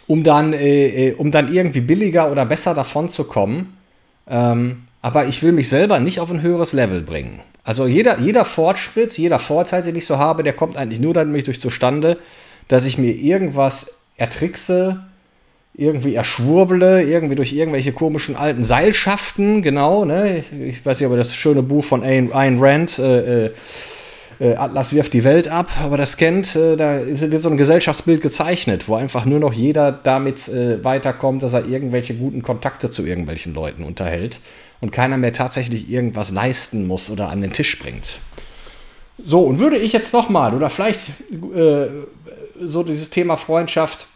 um, 0.06 0.24
dann, 0.24 0.54
äh, 0.54 1.08
äh 1.08 1.14
um 1.14 1.30
dann 1.30 1.52
irgendwie 1.52 1.82
billiger 1.82 2.32
oder 2.32 2.46
besser 2.46 2.74
davon 2.74 3.10
zu 3.10 3.24
kommen. 3.24 3.76
Ähm, 4.26 4.87
aber 5.02 5.26
ich 5.26 5.42
will 5.42 5.52
mich 5.52 5.68
selber 5.68 6.00
nicht 6.00 6.20
auf 6.20 6.30
ein 6.30 6.42
höheres 6.42 6.72
Level 6.72 7.02
bringen. 7.02 7.40
Also 7.64 7.86
jeder, 7.86 8.18
jeder 8.18 8.44
Fortschritt, 8.44 9.18
jeder 9.18 9.38
Vorteil, 9.38 9.82
den 9.82 9.96
ich 9.96 10.06
so 10.06 10.18
habe, 10.18 10.42
der 10.42 10.54
kommt 10.54 10.76
eigentlich 10.76 11.00
nur 11.00 11.14
dadurch 11.14 11.44
durch 11.44 11.60
zustande, 11.60 12.16
dass 12.66 12.84
ich 12.84 12.98
mir 12.98 13.12
irgendwas 13.12 14.00
ertrickse, 14.16 15.04
irgendwie 15.74 16.14
erschwurble, 16.14 17.02
irgendwie 17.02 17.36
durch 17.36 17.52
irgendwelche 17.52 17.92
komischen 17.92 18.36
alten 18.36 18.64
Seilschaften, 18.64 19.62
genau, 19.62 20.04
ne? 20.04 20.42
Ich 20.66 20.84
weiß 20.84 20.98
nicht, 20.98 21.08
ob 21.08 21.16
das 21.16 21.36
schöne 21.36 21.62
Buch 21.62 21.84
von 21.84 22.02
Ayn, 22.02 22.58
Rand, 22.58 22.98
äh, 22.98 23.52
äh, 24.40 24.54
Atlas 24.54 24.92
wirft 24.92 25.12
die 25.12 25.24
Welt 25.24 25.48
ab, 25.48 25.68
aber 25.82 25.96
das 25.96 26.16
kennt, 26.16 26.56
äh, 26.56 26.76
da 26.76 27.00
wird 27.04 27.40
so 27.40 27.50
ein 27.50 27.56
Gesellschaftsbild 27.56 28.22
gezeichnet, 28.22 28.88
wo 28.88 28.94
einfach 28.94 29.24
nur 29.24 29.38
noch 29.38 29.52
jeder 29.52 29.92
damit 29.92 30.48
äh, 30.48 30.82
weiterkommt, 30.82 31.42
dass 31.42 31.52
er 31.52 31.66
irgendwelche 31.66 32.14
guten 32.14 32.42
Kontakte 32.42 32.90
zu 32.90 33.04
irgendwelchen 33.04 33.54
Leuten 33.54 33.84
unterhält 33.84 34.40
und 34.80 34.92
keiner 34.92 35.16
mehr 35.16 35.32
tatsächlich 35.32 35.90
irgendwas 35.90 36.30
leisten 36.30 36.86
muss 36.86 37.10
oder 37.10 37.28
an 37.30 37.40
den 37.40 37.52
Tisch 37.52 37.78
bringt. 37.78 38.18
So, 39.18 39.40
und 39.40 39.58
würde 39.58 39.78
ich 39.78 39.92
jetzt 39.92 40.12
nochmal, 40.12 40.54
oder 40.54 40.70
vielleicht 40.70 41.00
äh, 41.54 41.86
so 42.60 42.82
dieses 42.84 43.10
Thema 43.10 43.36
Freundschaft, 43.36 44.06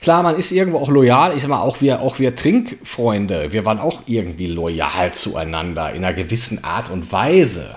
klar, 0.00 0.22
man 0.22 0.36
ist 0.36 0.50
irgendwo 0.50 0.78
auch 0.78 0.88
loyal, 0.88 1.36
ich 1.36 1.42
sag 1.42 1.50
mal, 1.50 1.60
auch 1.60 1.82
wir, 1.82 2.00
auch 2.00 2.18
wir 2.18 2.34
Trinkfreunde, 2.34 3.52
wir 3.52 3.64
waren 3.66 3.78
auch 3.78 4.02
irgendwie 4.06 4.46
loyal 4.46 5.12
zueinander 5.12 5.92
in 5.92 6.04
einer 6.04 6.14
gewissen 6.14 6.64
Art 6.64 6.90
und 6.90 7.12
Weise. 7.12 7.76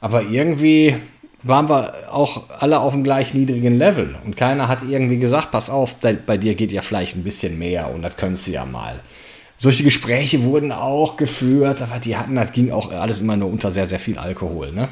Aber 0.00 0.22
irgendwie 0.22 0.96
waren 1.42 1.68
wir 1.68 1.92
auch 2.10 2.44
alle 2.58 2.80
auf 2.80 2.92
dem 2.92 3.04
gleich 3.04 3.34
niedrigen 3.34 3.76
Level. 3.76 4.16
Und 4.24 4.36
keiner 4.36 4.68
hat 4.68 4.82
irgendwie 4.88 5.18
gesagt, 5.18 5.50
pass 5.50 5.70
auf, 5.70 5.96
bei 6.00 6.36
dir 6.36 6.54
geht 6.54 6.72
ja 6.72 6.82
vielleicht 6.82 7.16
ein 7.16 7.24
bisschen 7.24 7.58
mehr 7.58 7.90
und 7.90 8.02
das 8.02 8.16
könntest 8.16 8.46
du 8.46 8.52
ja 8.52 8.64
mal. 8.64 9.00
Solche 9.62 9.84
Gespräche 9.84 10.42
wurden 10.42 10.72
auch 10.72 11.16
geführt, 11.16 11.82
aber 11.82 12.00
die 12.00 12.16
hatten, 12.16 12.34
das 12.34 12.50
ging 12.50 12.72
auch 12.72 12.90
alles 12.90 13.20
immer 13.20 13.36
nur 13.36 13.48
unter 13.48 13.70
sehr, 13.70 13.86
sehr 13.86 14.00
viel 14.00 14.18
Alkohol. 14.18 14.72
Ne? 14.72 14.88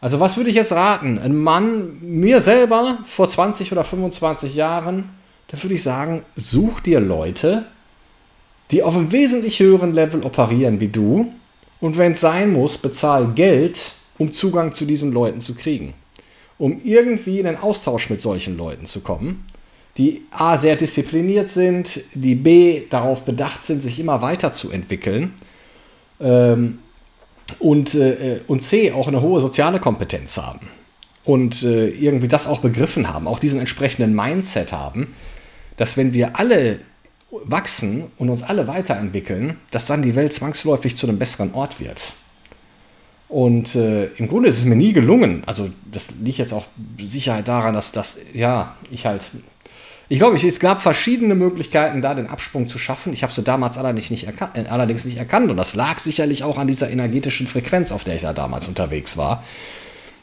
Also 0.00 0.20
was 0.20 0.36
würde 0.36 0.50
ich 0.50 0.54
jetzt 0.54 0.70
raten? 0.70 1.18
Ein 1.18 1.34
Mann, 1.34 1.98
mir 2.00 2.40
selber 2.40 2.98
vor 3.02 3.28
20 3.28 3.72
oder 3.72 3.82
25 3.82 4.54
Jahren, 4.54 5.10
da 5.48 5.60
würde 5.60 5.74
ich 5.74 5.82
sagen, 5.82 6.24
such 6.36 6.78
dir 6.78 7.00
Leute, 7.00 7.64
die 8.70 8.84
auf 8.84 8.94
einem 8.94 9.10
wesentlich 9.10 9.58
höheren 9.58 9.94
Level 9.94 10.24
operieren 10.24 10.78
wie 10.78 10.86
du. 10.86 11.32
Und 11.80 11.98
wenn 11.98 12.12
es 12.12 12.20
sein 12.20 12.52
muss, 12.52 12.78
bezahl 12.78 13.32
Geld, 13.32 13.94
um 14.16 14.30
Zugang 14.30 14.74
zu 14.74 14.84
diesen 14.84 15.10
Leuten 15.10 15.40
zu 15.40 15.56
kriegen. 15.56 15.94
Um 16.56 16.80
irgendwie 16.84 17.40
in 17.40 17.46
den 17.46 17.56
Austausch 17.56 18.10
mit 18.10 18.20
solchen 18.20 18.56
Leuten 18.56 18.86
zu 18.86 19.00
kommen, 19.00 19.44
die 19.96 20.22
A 20.30 20.58
sehr 20.58 20.76
diszipliniert 20.76 21.48
sind, 21.50 22.00
die 22.14 22.34
B 22.34 22.82
darauf 22.90 23.24
bedacht 23.24 23.62
sind, 23.62 23.82
sich 23.82 23.98
immer 23.98 24.22
weiterzuentwickeln. 24.22 25.34
Ähm, 26.20 26.78
und, 27.60 27.94
äh, 27.94 28.40
und 28.46 28.62
C 28.62 28.92
auch 28.92 29.08
eine 29.08 29.22
hohe 29.22 29.40
soziale 29.40 29.78
Kompetenz 29.78 30.36
haben 30.36 30.68
und 31.24 31.62
äh, 31.62 31.88
irgendwie 31.88 32.28
das 32.28 32.46
auch 32.46 32.60
begriffen 32.60 33.12
haben, 33.12 33.26
auch 33.26 33.38
diesen 33.38 33.60
entsprechenden 33.60 34.14
Mindset 34.14 34.72
haben, 34.72 35.14
dass 35.76 35.96
wenn 35.96 36.12
wir 36.12 36.38
alle 36.38 36.80
wachsen 37.30 38.04
und 38.18 38.30
uns 38.30 38.42
alle 38.42 38.66
weiterentwickeln, 38.66 39.58
dass 39.70 39.86
dann 39.86 40.02
die 40.02 40.14
Welt 40.14 40.32
zwangsläufig 40.32 40.96
zu 40.96 41.06
einem 41.06 41.18
besseren 41.18 41.54
Ort 41.54 41.80
wird. 41.80 42.12
Und 43.28 43.74
äh, 43.74 44.06
im 44.16 44.28
Grunde 44.28 44.48
ist 44.48 44.58
es 44.58 44.64
mir 44.64 44.76
nie 44.76 44.92
gelungen. 44.92 45.42
Also 45.46 45.70
das 45.90 46.12
liegt 46.22 46.38
jetzt 46.38 46.52
auch 46.52 46.66
Sicherheit 47.08 47.48
daran, 47.48 47.74
dass 47.74 47.92
das, 47.92 48.18
ja, 48.32 48.76
ich 48.90 49.06
halt. 49.06 49.24
Ich 50.08 50.18
glaube, 50.18 50.36
es 50.36 50.60
gab 50.60 50.80
verschiedene 50.80 51.34
Möglichkeiten, 51.34 52.00
da 52.00 52.14
den 52.14 52.28
Absprung 52.28 52.68
zu 52.68 52.78
schaffen. 52.78 53.12
Ich 53.12 53.22
habe 53.22 53.32
sie 53.32 53.42
damals 53.42 53.76
allerdings 53.76 54.10
nicht, 54.10 54.26
erkannt, 54.26 54.56
äh, 54.56 54.66
allerdings 54.68 55.04
nicht 55.04 55.16
erkannt. 55.16 55.50
Und 55.50 55.56
das 55.56 55.74
lag 55.74 55.98
sicherlich 55.98 56.44
auch 56.44 56.58
an 56.58 56.68
dieser 56.68 56.90
energetischen 56.90 57.46
Frequenz, 57.46 57.90
auf 57.90 58.04
der 58.04 58.16
ich 58.16 58.22
da 58.22 58.32
damals 58.32 58.68
unterwegs 58.68 59.16
war 59.16 59.42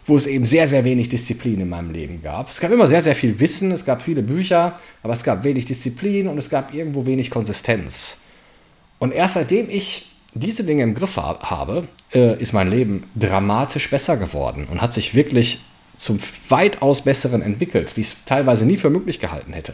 wo 0.05 0.17
es 0.17 0.27
eben 0.27 0.45
sehr, 0.45 0.67
sehr 0.67 0.83
wenig 0.83 1.09
Disziplin 1.09 1.61
in 1.61 1.69
meinem 1.69 1.91
Leben 1.91 2.21
gab. 2.21 2.49
Es 2.49 2.59
gab 2.59 2.71
immer 2.71 2.87
sehr, 2.87 3.01
sehr 3.01 3.15
viel 3.15 3.39
Wissen, 3.39 3.71
es 3.71 3.85
gab 3.85 4.01
viele 4.01 4.21
Bücher, 4.21 4.79
aber 5.01 5.13
es 5.13 5.23
gab 5.23 5.43
wenig 5.43 5.65
Disziplin 5.65 6.27
und 6.27 6.37
es 6.37 6.49
gab 6.49 6.73
irgendwo 6.73 7.05
wenig 7.05 7.29
Konsistenz. 7.29 8.21
Und 8.99 9.13
erst 9.13 9.35
seitdem 9.35 9.69
ich 9.69 10.09
diese 10.33 10.63
Dinge 10.63 10.83
im 10.83 10.95
Griff 10.95 11.15
habe, 11.17 11.87
äh, 12.13 12.39
ist 12.41 12.53
mein 12.53 12.69
Leben 12.69 13.03
dramatisch 13.15 13.89
besser 13.89 14.17
geworden 14.17 14.67
und 14.69 14.81
hat 14.81 14.93
sich 14.93 15.15
wirklich 15.15 15.61
zum 16.03 16.19
weitaus 16.49 17.01
Besseren 17.01 17.41
entwickelt, 17.41 17.95
wie 17.95 18.01
ich 18.01 18.07
es 18.07 18.25
teilweise 18.25 18.65
nie 18.65 18.77
für 18.77 18.89
möglich 18.89 19.19
gehalten 19.19 19.53
hätte. 19.53 19.73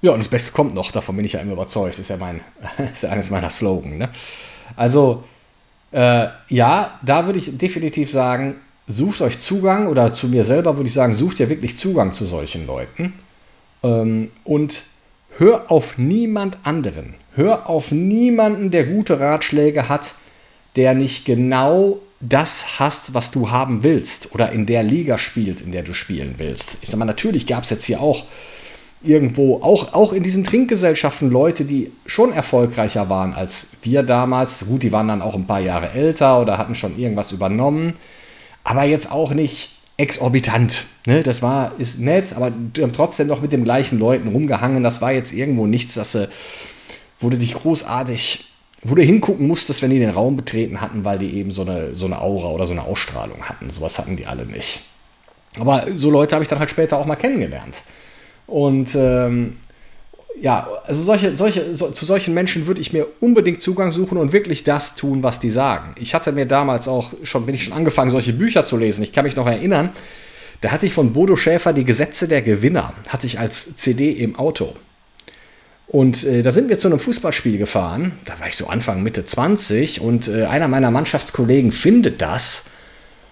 Ja, 0.00 0.12
und 0.12 0.20
das 0.20 0.28
Beste 0.28 0.52
kommt 0.52 0.74
noch, 0.74 0.92
davon 0.92 1.16
bin 1.16 1.24
ich 1.24 1.32
ja 1.32 1.40
immer 1.40 1.52
überzeugt, 1.52 1.98
ist 1.98 2.08
ja, 2.08 2.16
mein, 2.16 2.40
ist 2.92 3.02
ja 3.02 3.10
eines 3.10 3.30
meiner 3.30 3.50
Slogan. 3.50 3.98
Ne? 3.98 4.08
Also, 4.76 5.24
äh, 5.90 6.28
ja, 6.48 6.98
da 7.02 7.26
würde 7.26 7.38
ich 7.38 7.58
definitiv 7.58 8.10
sagen, 8.10 8.56
sucht 8.86 9.20
euch 9.20 9.38
Zugang 9.40 9.88
oder 9.88 10.12
zu 10.12 10.28
mir 10.28 10.44
selber 10.44 10.76
würde 10.76 10.86
ich 10.86 10.94
sagen, 10.94 11.14
sucht 11.14 11.40
ja 11.40 11.48
wirklich 11.48 11.76
Zugang 11.76 12.12
zu 12.12 12.24
solchen 12.24 12.66
Leuten 12.66 13.14
ähm, 13.82 14.30
und 14.44 14.82
hör 15.36 15.70
auf 15.70 15.98
niemand 15.98 16.58
anderen. 16.62 17.14
Hör 17.34 17.68
auf 17.68 17.90
niemanden, 17.90 18.70
der 18.70 18.84
gute 18.84 19.20
Ratschläge 19.20 19.88
hat, 19.88 20.14
der 20.76 20.94
nicht 20.94 21.24
genau 21.24 21.98
das 22.20 22.78
hast, 22.78 23.14
was 23.14 23.30
du 23.30 23.50
haben 23.50 23.82
willst 23.82 24.34
oder 24.34 24.52
in 24.52 24.66
der 24.66 24.82
Liga 24.82 25.16
spielt, 25.16 25.60
in 25.60 25.72
der 25.72 25.82
du 25.82 25.94
spielen 25.94 26.34
willst. 26.36 26.78
Ich 26.82 26.90
sag 26.90 26.98
mal, 26.98 27.06
natürlich 27.06 27.46
gab 27.46 27.64
es 27.64 27.70
jetzt 27.70 27.84
hier 27.84 28.00
auch 28.00 28.24
irgendwo, 29.02 29.62
auch, 29.62 29.94
auch 29.94 30.12
in 30.12 30.22
diesen 30.22 30.44
Trinkgesellschaften, 30.44 31.30
Leute, 31.30 31.64
die 31.64 31.92
schon 32.04 32.32
erfolgreicher 32.32 33.08
waren 33.08 33.32
als 33.32 33.68
wir 33.82 34.02
damals. 34.02 34.66
Gut, 34.66 34.82
die 34.82 34.92
waren 34.92 35.08
dann 35.08 35.22
auch 35.22 35.34
ein 35.34 35.46
paar 35.46 35.60
Jahre 35.60 35.92
älter 35.92 36.40
oder 36.40 36.58
hatten 36.58 36.74
schon 36.74 36.98
irgendwas 36.98 37.32
übernommen, 37.32 37.94
aber 38.64 38.84
jetzt 38.84 39.10
auch 39.10 39.32
nicht 39.32 39.70
exorbitant. 39.96 40.84
Ne? 41.06 41.22
Das 41.22 41.40
war, 41.42 41.72
ist 41.78 41.98
nett, 41.98 42.34
aber 42.34 42.52
trotzdem 42.92 43.26
noch 43.26 43.40
mit 43.40 43.52
den 43.52 43.64
gleichen 43.64 43.98
Leuten 43.98 44.28
rumgehangen. 44.28 44.82
Das 44.82 45.00
war 45.00 45.12
jetzt 45.12 45.32
irgendwo 45.32 45.66
nichts, 45.66 45.94
dass 45.94 46.12
sie, 46.12 46.28
du 47.20 47.30
dich 47.30 47.54
großartig, 47.54 48.49
wo 48.82 48.94
du 48.94 49.02
hingucken 49.02 49.46
musstest, 49.46 49.82
wenn 49.82 49.90
die 49.90 49.98
den 49.98 50.10
Raum 50.10 50.36
betreten 50.36 50.80
hatten, 50.80 51.04
weil 51.04 51.18
die 51.18 51.34
eben 51.34 51.50
so 51.50 51.62
eine, 51.62 51.94
so 51.94 52.06
eine 52.06 52.20
Aura 52.20 52.48
oder 52.50 52.64
so 52.64 52.72
eine 52.72 52.82
Ausstrahlung 52.82 53.42
hatten. 53.42 53.70
Sowas 53.70 53.98
hatten 53.98 54.16
die 54.16 54.26
alle 54.26 54.46
nicht. 54.46 54.80
Aber 55.58 55.84
so 55.92 56.10
Leute 56.10 56.34
habe 56.34 56.42
ich 56.42 56.48
dann 56.48 56.58
halt 56.58 56.70
später 56.70 56.98
auch 56.98 57.06
mal 57.06 57.16
kennengelernt. 57.16 57.82
Und 58.46 58.94
ähm, 58.94 59.58
ja, 60.40 60.68
also 60.86 61.02
solche, 61.02 61.36
solche, 61.36 61.74
so, 61.74 61.90
zu 61.90 62.04
solchen 62.06 62.32
Menschen 62.32 62.66
würde 62.66 62.80
ich 62.80 62.92
mir 62.92 63.06
unbedingt 63.20 63.60
Zugang 63.60 63.92
suchen 63.92 64.16
und 64.16 64.32
wirklich 64.32 64.64
das 64.64 64.96
tun, 64.96 65.22
was 65.22 65.40
die 65.40 65.50
sagen. 65.50 65.94
Ich 65.98 66.14
hatte 66.14 66.32
mir 66.32 66.46
damals 66.46 66.88
auch 66.88 67.12
schon, 67.24 67.44
bin 67.46 67.54
ich 67.54 67.64
schon 67.64 67.74
angefangen, 67.74 68.10
solche 68.10 68.32
Bücher 68.32 68.64
zu 68.64 68.76
lesen. 68.76 69.02
Ich 69.02 69.12
kann 69.12 69.24
mich 69.24 69.36
noch 69.36 69.46
erinnern, 69.46 69.90
da 70.62 70.70
hatte 70.70 70.86
ich 70.86 70.94
von 70.94 71.12
Bodo 71.12 71.36
Schäfer 71.36 71.72
die 71.72 71.84
Gesetze 71.84 72.28
der 72.28 72.42
Gewinner, 72.42 72.94
hatte 73.08 73.26
ich 73.26 73.38
als 73.38 73.76
CD 73.76 74.12
im 74.12 74.36
Auto. 74.36 74.74
Und 75.90 76.22
äh, 76.22 76.42
da 76.42 76.52
sind 76.52 76.68
wir 76.68 76.78
zu 76.78 76.86
einem 76.86 77.00
Fußballspiel 77.00 77.58
gefahren. 77.58 78.12
Da 78.24 78.38
war 78.38 78.46
ich 78.46 78.56
so 78.56 78.68
Anfang, 78.68 79.02
Mitte 79.02 79.24
20 79.24 80.00
und 80.00 80.28
äh, 80.28 80.44
einer 80.44 80.68
meiner 80.68 80.92
Mannschaftskollegen 80.92 81.72
findet 81.72 82.22
das 82.22 82.66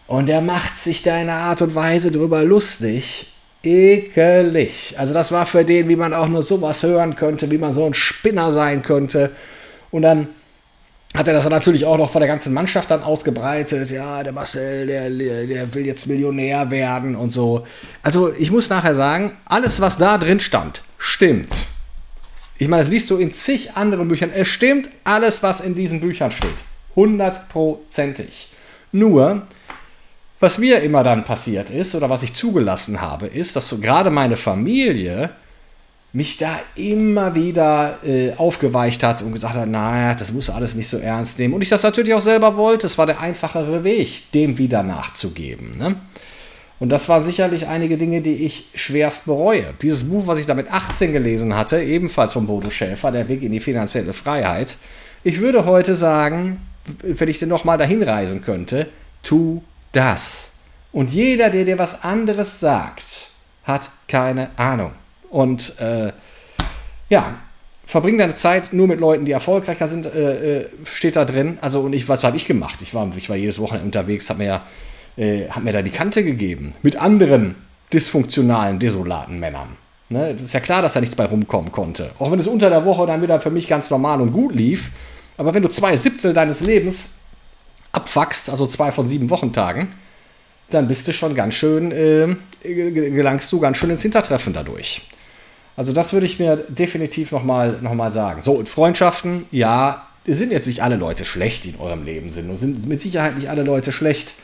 und 0.09 0.29
er 0.29 0.41
macht 0.41 0.77
sich 0.77 1.05
da 1.05 1.15
in 1.15 1.29
einer 1.29 1.38
Art 1.38 1.62
und 1.62 1.77
Weise 1.77 2.11
drüber 2.11 2.43
lustig 2.43 3.33
ekelig. 3.62 4.97
Also 4.99 5.15
das 5.15 5.31
war 5.31 5.47
für 5.47 5.65
den, 5.65 5.88
wie 5.88 5.95
man 5.95 6.12
auch 6.12 6.27
nur 6.27 6.43
sowas 6.43 6.83
hören 6.83 7.15
könnte, 7.15 7.49
wie 7.53 7.59
man 7.59 7.75
so 7.75 7.87
ein 7.87 7.95
Spinner 7.95 8.50
sein 8.50 8.83
könnte. 8.83 9.31
Und 9.93 10.03
dann 10.03 10.29
hat 11.15 11.29
er 11.29 11.35
das 11.35 11.49
natürlich 11.49 11.85
auch 11.85 11.97
noch 11.97 12.11
vor 12.11 12.21
der 12.21 12.29
ganzen 12.29 12.53
Mannschaft 12.53 12.91
dann 12.91 13.05
ausgebreitet. 13.05 13.88
Ja, 13.91 14.25
der 14.25 14.33
Marcel, 14.33 14.88
der, 14.88 15.11
der 15.11 15.75
will 15.75 15.87
jetzt 15.87 16.09
Millionär 16.09 16.73
werden 16.73 17.15
und 17.15 17.31
so. 17.31 17.69
Also 18.03 18.33
ich 18.37 18.50
muss 18.50 18.69
nachher 18.69 18.97
sagen, 18.97 19.37
alles, 19.45 19.81
was 19.81 19.97
da 19.97 20.19
drin 20.19 20.41
stand, 20.41 20.83
stimmt. 20.99 21.55
Ich 22.59 22.69
meine, 22.69 22.83
das 22.83 22.91
liest 22.91 23.11
du 23.11 23.17
in 23.17 23.33
zig 23.33 23.73
anderen 23.75 24.09
Büchern. 24.09 24.31
Es 24.35 24.49
stimmt 24.49 24.91
alles, 25.05 25.43
was 25.43 25.61
in 25.61 25.75
diesen 25.75 26.00
Büchern 26.00 26.31
steht. 26.31 26.65
Hundertprozentig. 26.97 28.49
Nur, 28.91 29.47
was 30.41 30.59
mir 30.59 30.83
immer 30.83 31.05
dann 31.05 31.25
passiert 31.25 31.71
ist 31.71 31.95
oder 31.95 32.11
was 32.11 32.25
ich 32.25 32.35
zugelassen 32.35 33.00
habe, 33.00 33.27
ist, 33.27 33.55
dass 33.55 33.69
so 33.69 33.79
gerade 33.79 34.11
meine 34.11 34.37
Familie 34.37 35.31
mich 36.12 36.38
da 36.38 36.59
immer 36.75 37.35
wieder 37.35 37.99
äh, 38.05 38.33
aufgeweicht 38.35 39.03
hat 39.03 39.23
und 39.23 39.33
gesagt 39.33 39.55
hat, 39.55 39.69
naja, 39.69 40.15
das 40.15 40.33
muss 40.33 40.49
alles 40.49 40.75
nicht 40.75 40.88
so 40.88 40.99
ernst 40.99 41.38
nehmen. 41.38 41.55
Und 41.55 41.62
ich 41.62 41.69
das 41.69 41.83
natürlich 41.83 42.15
auch 42.15 42.21
selber 42.21 42.57
wollte. 42.57 42.87
Es 42.87 42.99
war 42.99 43.07
der 43.07 43.21
einfachere 43.21 43.85
Weg, 43.85 44.33
dem 44.33 44.59
wieder 44.59 44.83
nachzugeben. 44.83 45.77
Ne? 45.77 45.97
Und 46.80 46.90
das 46.90 47.08
waren 47.08 47.23
sicherlich 47.23 47.66
einige 47.66 47.97
Dinge, 47.97 48.20
die 48.20 48.44
ich 48.44 48.68
schwerst 48.75 49.26
bereue. 49.26 49.75
Dieses 49.82 50.08
Buch, 50.08 50.26
was 50.26 50.38
ich 50.38 50.47
da 50.47 50.54
mit 50.54 50.70
18 50.70 51.12
gelesen 51.12 51.56
hatte, 51.56 51.82
ebenfalls 51.82 52.32
von 52.32 52.47
Bodo 52.47 52.70
Schäfer, 52.70 53.11
Der 53.11 53.28
Weg 53.28 53.42
in 53.42 53.52
die 53.52 53.61
finanzielle 53.61 54.12
Freiheit. 54.12 54.76
Ich 55.25 55.40
würde 55.40 55.64
heute 55.64 55.97
sagen, 55.97 56.61
wenn 57.02 57.28
ich 57.28 57.38
denn 57.38 57.49
nochmal 57.49 57.78
dahin 57.78 58.02
reisen 58.02 58.42
könnte, 58.42 58.88
tu 59.23 59.62
das. 59.92 60.52
Und 60.92 61.11
jeder, 61.11 61.50
der 61.50 61.64
dir 61.64 61.78
was 61.78 62.04
anderes 62.04 62.61
sagt, 62.61 63.30
hat 63.64 63.90
keine 64.06 64.50
Ahnung. 64.56 64.92
Und 65.30 65.78
äh, 65.80 66.12
ja, 67.11 67.40
verbring 67.85 68.18
deine 68.18 68.35
Zeit 68.35 68.73
nur 68.73 68.87
mit 68.87 69.00
Leuten, 69.00 69.25
die 69.25 69.32
erfolgreicher 69.32 69.88
sind, 69.88 70.06
äh, 70.06 70.61
äh, 70.61 70.66
steht 70.85 71.16
da 71.16 71.25
drin. 71.25 71.58
Also, 71.61 71.80
und 71.80 71.92
ich, 71.92 72.08
was 72.08 72.23
habe 72.23 72.37
ich 72.37 72.47
gemacht? 72.47 72.80
Ich 72.82 72.94
war, 72.94 73.11
ich 73.16 73.28
war 73.28 73.37
jedes 73.37 73.61
Wochenende 73.61 73.87
unterwegs, 73.87 74.30
habe 74.30 74.44
mir, 74.44 74.62
äh, 75.19 75.49
hab 75.51 75.65
mir 75.65 75.73
da 75.73 75.83
die 75.83 75.91
Kante 75.91 76.23
gegeben. 76.23 76.73
Mit 76.83 76.97
anderen 76.97 77.57
dysfunktionalen, 77.93 78.79
desolaten 78.79 79.41
Männern. 79.41 79.77
Ne? 80.11 80.31
ist 80.43 80.55
ja 80.55 80.61
klar, 80.61 80.81
dass 80.81 80.95
da 80.95 81.01
nichts 81.01 81.17
bei 81.17 81.27
rumkommen 81.27 81.71
konnte. 81.71 82.11
Auch 82.19 82.31
wenn 82.31 82.39
es 82.39 82.47
unter 82.47 82.71
der 82.71 82.87
Woche 82.87 83.07
dann 83.07 83.21
wieder 83.21 83.41
für 83.41 83.51
mich 83.51 83.69
ganz 83.69 83.91
normal 83.91 84.23
und 84.23 84.33
gut 84.33 84.55
lief. 84.55 84.91
Aber 85.37 85.53
wenn 85.53 85.63
du 85.63 85.69
zwei 85.69 85.97
Siebtel 85.97 86.33
deines 86.33 86.61
Lebens 86.61 87.19
abfuckst, 87.93 88.49
also 88.49 88.67
zwei 88.67 88.91
von 88.91 89.07
sieben 89.07 89.29
Wochentagen, 89.29 89.89
dann 90.71 90.89
bist 90.89 91.09
du 91.09 91.13
schon 91.13 91.35
ganz 91.35 91.55
schön, 91.55 91.93
äh, 91.93 92.29
gelangst 92.63 93.53
du 93.53 93.61
ganz 93.61 93.77
schön 93.77 93.91
ins 93.91 94.03
Hintertreffen 94.03 94.53
dadurch. 94.53 95.03
Also 95.77 95.93
das 95.93 96.13
würde 96.13 96.27
ich 96.27 96.39
mir 96.39 96.57
definitiv 96.57 97.31
nochmal 97.33 97.79
noch 97.81 97.95
mal 97.95 98.11
sagen. 98.11 98.43
So, 98.43 98.53
und 98.53 98.69
Freundschaften, 98.69 99.47
ja, 99.51 100.07
sind 100.27 100.53
jetzt 100.53 100.67
nicht 100.67 100.83
alle 100.83 100.97
Leute 100.97 101.25
schlecht, 101.25 101.65
die 101.65 101.71
in 101.71 101.79
eurem 101.79 102.05
Leben 102.05 102.31
sind. 102.31 102.51
Und 102.51 102.57
sind 102.57 102.87
mit 102.87 103.01
Sicherheit 103.01 103.37
nicht 103.37 103.49
alle 103.49 103.63
Leute 103.63 103.93
schlecht, 103.93 104.35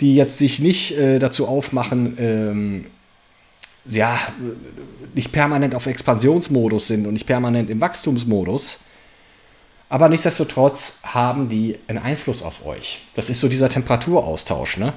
die 0.00 0.14
jetzt 0.14 0.38
sich 0.38 0.58
nicht 0.58 0.96
äh, 0.96 1.18
dazu 1.18 1.46
aufmachen, 1.46 2.16
ähm, 2.18 2.86
ja, 3.86 4.18
nicht 5.14 5.32
permanent 5.32 5.74
auf 5.74 5.86
Expansionsmodus 5.86 6.88
sind 6.88 7.06
und 7.06 7.14
nicht 7.14 7.26
permanent 7.26 7.70
im 7.70 7.80
Wachstumsmodus. 7.80 8.80
Aber 9.88 10.08
nichtsdestotrotz 10.08 11.00
haben 11.02 11.48
die 11.48 11.78
einen 11.88 11.98
Einfluss 11.98 12.42
auf 12.42 12.64
euch. 12.64 13.00
Das 13.16 13.28
ist 13.28 13.40
so 13.40 13.48
dieser 13.48 13.68
Temperaturaustausch. 13.68 14.76
Ne? 14.76 14.92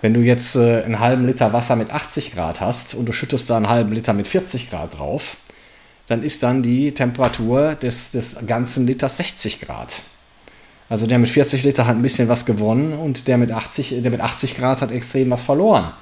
Wenn 0.00 0.14
du 0.14 0.20
jetzt 0.20 0.54
äh, 0.54 0.82
einen 0.82 1.00
halben 1.00 1.26
Liter 1.26 1.52
Wasser 1.52 1.76
mit 1.76 1.90
80 1.90 2.32
Grad 2.32 2.60
hast 2.60 2.94
und 2.94 3.06
du 3.06 3.12
schüttest 3.12 3.50
da 3.50 3.56
einen 3.56 3.68
halben 3.68 3.92
Liter 3.92 4.12
mit 4.12 4.28
40 4.28 4.70
Grad 4.70 4.98
drauf, 4.98 5.36
dann 6.06 6.22
ist 6.22 6.42
dann 6.42 6.62
die 6.62 6.92
Temperatur 6.92 7.74
des, 7.74 8.12
des 8.12 8.38
ganzen 8.46 8.86
Liters 8.86 9.16
60 9.16 9.60
Grad. 9.60 10.00
Also 10.90 11.06
der 11.06 11.20
mit 11.20 11.30
40 11.30 11.62
Liter 11.62 11.86
hat 11.86 11.96
ein 11.96 12.02
bisschen 12.02 12.28
was 12.28 12.44
gewonnen 12.44 12.92
und 12.92 13.28
der 13.28 13.38
mit 13.38 13.52
80, 13.52 14.02
der 14.02 14.10
mit 14.10 14.20
80 14.20 14.56
Grad 14.56 14.82
hat 14.82 14.90
extrem 14.90 15.30
was 15.30 15.42
verloren. 15.42 15.92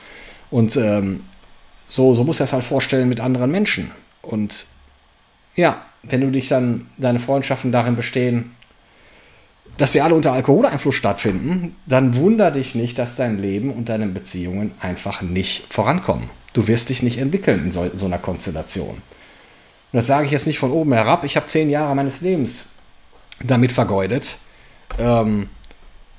Und 0.51 0.77
ähm, 0.77 1.21
so, 1.85 2.15
so 2.15 2.25
muss 2.25 2.41
er 2.41 2.45
es 2.45 2.55
halt 2.55 2.65
vorstellen 2.65 3.09
mit 3.09 3.21
anderen 3.21 3.51
Menschen. 3.51 3.91
Und 4.23 4.65
ja, 5.57 5.83
wenn 6.03 6.23
du 6.23 6.31
dich 6.31 6.49
dann, 6.49 6.87
deine 6.97 7.19
Freundschaften 7.19 7.71
darin 7.71 7.97
bestehen, 7.97 8.53
dass 9.77 9.93
sie 9.93 10.01
alle 10.01 10.15
unter 10.15 10.33
Alkoholeinfluss 10.33 10.95
stattfinden, 10.95 11.77
dann 11.85 12.17
wunder 12.17 12.51
dich 12.51 12.75
nicht, 12.75 12.99
dass 12.99 13.15
dein 13.15 13.39
Leben 13.39 13.71
und 13.71 13.91
deine 13.91 14.07
Beziehungen 14.07 14.73
einfach 14.81 15.21
nicht 15.21 15.71
vorankommen. 15.73 16.31
Du 16.55 16.67
wirst 16.67 16.89
dich 16.89 17.03
nicht 17.03 17.19
entwickeln 17.19 17.67
in 17.67 17.73
so, 17.73 17.85
in 17.85 17.99
so 17.99 18.07
einer 18.07 18.19
Konstellation. 18.19 18.95
Und 18.95 19.97
das 19.97 20.07
sage 20.07 20.25
ich 20.25 20.33
jetzt 20.33 20.47
nicht 20.47 20.59
von 20.59 20.73
oben 20.73 20.95
herab. 20.95 21.25
Ich 21.25 21.37
habe 21.37 21.47
zehn 21.47 21.69
Jahre 21.69 21.95
meines 21.95 22.23
Lebens 22.23 22.71
damit 23.45 23.71
vergeudet, 23.71 24.39
ähm, 24.99 25.49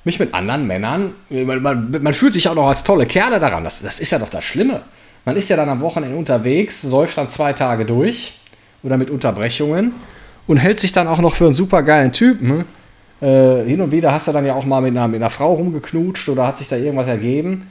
mich 0.04 0.18
mit 0.18 0.34
anderen 0.34 0.66
Männern, 0.66 1.12
man, 1.28 1.62
man, 1.62 2.02
man, 2.02 2.14
fühlt 2.14 2.34
sich 2.34 2.48
auch 2.48 2.54
noch 2.54 2.68
als 2.68 2.84
tolle 2.84 3.06
Kerle 3.06 3.38
daran. 3.38 3.64
Das, 3.64 3.82
das 3.82 4.00
ist 4.00 4.10
ja 4.10 4.18
doch 4.18 4.28
das 4.28 4.44
Schlimme. 4.44 4.82
Man 5.24 5.36
ist 5.36 5.48
ja 5.48 5.56
dann 5.56 5.68
am 5.68 5.80
Wochenende 5.80 6.16
unterwegs, 6.16 6.80
säuft 6.80 7.18
dann 7.18 7.28
zwei 7.28 7.52
Tage 7.52 7.84
durch 7.84 8.38
oder 8.82 8.96
mit 8.96 9.10
Unterbrechungen 9.10 9.92
und 10.46 10.56
hält 10.56 10.80
sich 10.80 10.92
dann 10.92 11.06
auch 11.06 11.20
noch 11.20 11.34
für 11.34 11.44
einen 11.44 11.54
super 11.54 11.82
geilen 11.82 12.12
Typen. 12.12 12.64
Äh, 13.20 13.64
hin 13.64 13.82
und 13.82 13.92
wieder 13.92 14.12
hast 14.12 14.28
du 14.28 14.32
dann 14.32 14.46
ja 14.46 14.54
auch 14.54 14.64
mal 14.64 14.80
mit 14.80 14.92
einer, 14.92 15.06
mit 15.06 15.20
einer 15.20 15.30
Frau 15.30 15.52
rumgeknutscht 15.54 16.28
oder 16.30 16.46
hat 16.46 16.56
sich 16.56 16.68
da 16.68 16.76
irgendwas 16.76 17.08
ergeben. 17.08 17.70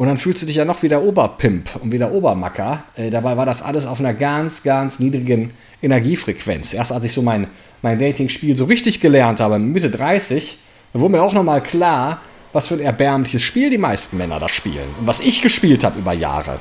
Und 0.00 0.06
dann 0.06 0.16
fühlst 0.16 0.40
du 0.40 0.46
dich 0.46 0.56
ja 0.56 0.64
noch 0.64 0.82
wie 0.82 0.88
der 0.88 1.02
Oberpimp 1.02 1.76
und 1.76 1.92
wie 1.92 1.98
der 1.98 2.10
Obermacker. 2.10 2.84
Äh, 2.96 3.10
dabei 3.10 3.36
war 3.36 3.44
das 3.44 3.60
alles 3.60 3.84
auf 3.84 4.00
einer 4.00 4.14
ganz, 4.14 4.62
ganz 4.62 4.98
niedrigen 4.98 5.50
Energiefrequenz. 5.82 6.72
Erst 6.72 6.90
als 6.90 7.04
ich 7.04 7.12
so 7.12 7.20
mein, 7.20 7.48
mein 7.82 7.98
Dating-Spiel 7.98 8.56
so 8.56 8.64
richtig 8.64 9.00
gelernt 9.00 9.40
habe, 9.40 9.58
Mitte 9.58 9.90
30, 9.90 10.58
wurde 10.94 11.12
mir 11.12 11.22
auch 11.22 11.34
nochmal 11.34 11.62
klar, 11.62 12.22
was 12.54 12.68
für 12.68 12.76
ein 12.76 12.80
erbärmliches 12.80 13.42
Spiel 13.42 13.68
die 13.68 13.76
meisten 13.76 14.16
Männer 14.16 14.40
da 14.40 14.48
spielen. 14.48 14.88
Und 14.98 15.06
was 15.06 15.20
ich 15.20 15.42
gespielt 15.42 15.84
habe 15.84 15.98
über 15.98 16.14
Jahre. 16.14 16.60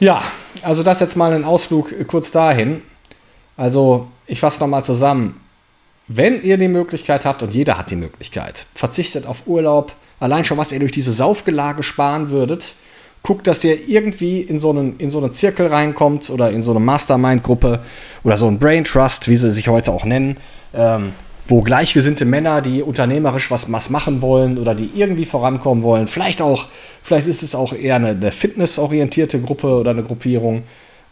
Ja, 0.00 0.24
also 0.62 0.82
das 0.82 0.98
jetzt 0.98 1.14
mal 1.14 1.32
ein 1.34 1.44
Ausflug 1.44 1.94
kurz 2.08 2.32
dahin. 2.32 2.82
Also, 3.56 4.08
ich 4.26 4.40
fasse 4.40 4.58
nochmal 4.58 4.84
zusammen. 4.84 5.40
Wenn 6.08 6.42
ihr 6.42 6.58
die 6.58 6.66
Möglichkeit 6.66 7.24
habt, 7.24 7.44
und 7.44 7.54
jeder 7.54 7.78
hat 7.78 7.92
die 7.92 7.96
Möglichkeit, 7.96 8.66
verzichtet 8.74 9.24
auf 9.24 9.46
Urlaub, 9.46 9.94
allein 10.20 10.44
schon, 10.44 10.58
was 10.58 10.72
ihr 10.72 10.80
durch 10.80 10.92
diese 10.92 11.12
Saufgelage 11.12 11.82
sparen 11.82 12.30
würdet, 12.30 12.72
guckt, 13.22 13.46
dass 13.46 13.64
ihr 13.64 13.88
irgendwie 13.88 14.40
in 14.40 14.58
so 14.58 14.70
einen, 14.70 14.98
in 14.98 15.10
so 15.10 15.18
einen 15.18 15.32
Zirkel 15.32 15.66
reinkommt 15.66 16.30
oder 16.30 16.50
in 16.50 16.62
so 16.62 16.70
eine 16.70 16.80
Mastermind-Gruppe 16.80 17.80
oder 18.22 18.36
so 18.36 18.46
ein 18.46 18.58
Brain 18.58 18.84
Trust, 18.84 19.28
wie 19.28 19.36
sie 19.36 19.50
sich 19.50 19.68
heute 19.68 19.90
auch 19.90 20.04
nennen, 20.04 20.36
ähm, 20.72 21.12
wo 21.48 21.62
gleichgesinnte 21.62 22.24
Männer, 22.24 22.60
die 22.62 22.82
unternehmerisch 22.82 23.50
was, 23.50 23.70
was 23.72 23.90
machen 23.90 24.22
wollen 24.22 24.58
oder 24.58 24.74
die 24.74 24.90
irgendwie 24.94 25.26
vorankommen 25.26 25.82
wollen, 25.82 26.06
vielleicht 26.06 26.40
auch, 26.40 26.66
vielleicht 27.02 27.26
ist 27.26 27.42
es 27.42 27.54
auch 27.54 27.72
eher 27.72 27.96
eine, 27.96 28.10
eine 28.10 28.32
fitnessorientierte 28.32 29.40
Gruppe 29.40 29.78
oder 29.78 29.90
eine 29.90 30.02
Gruppierung, 30.02 30.62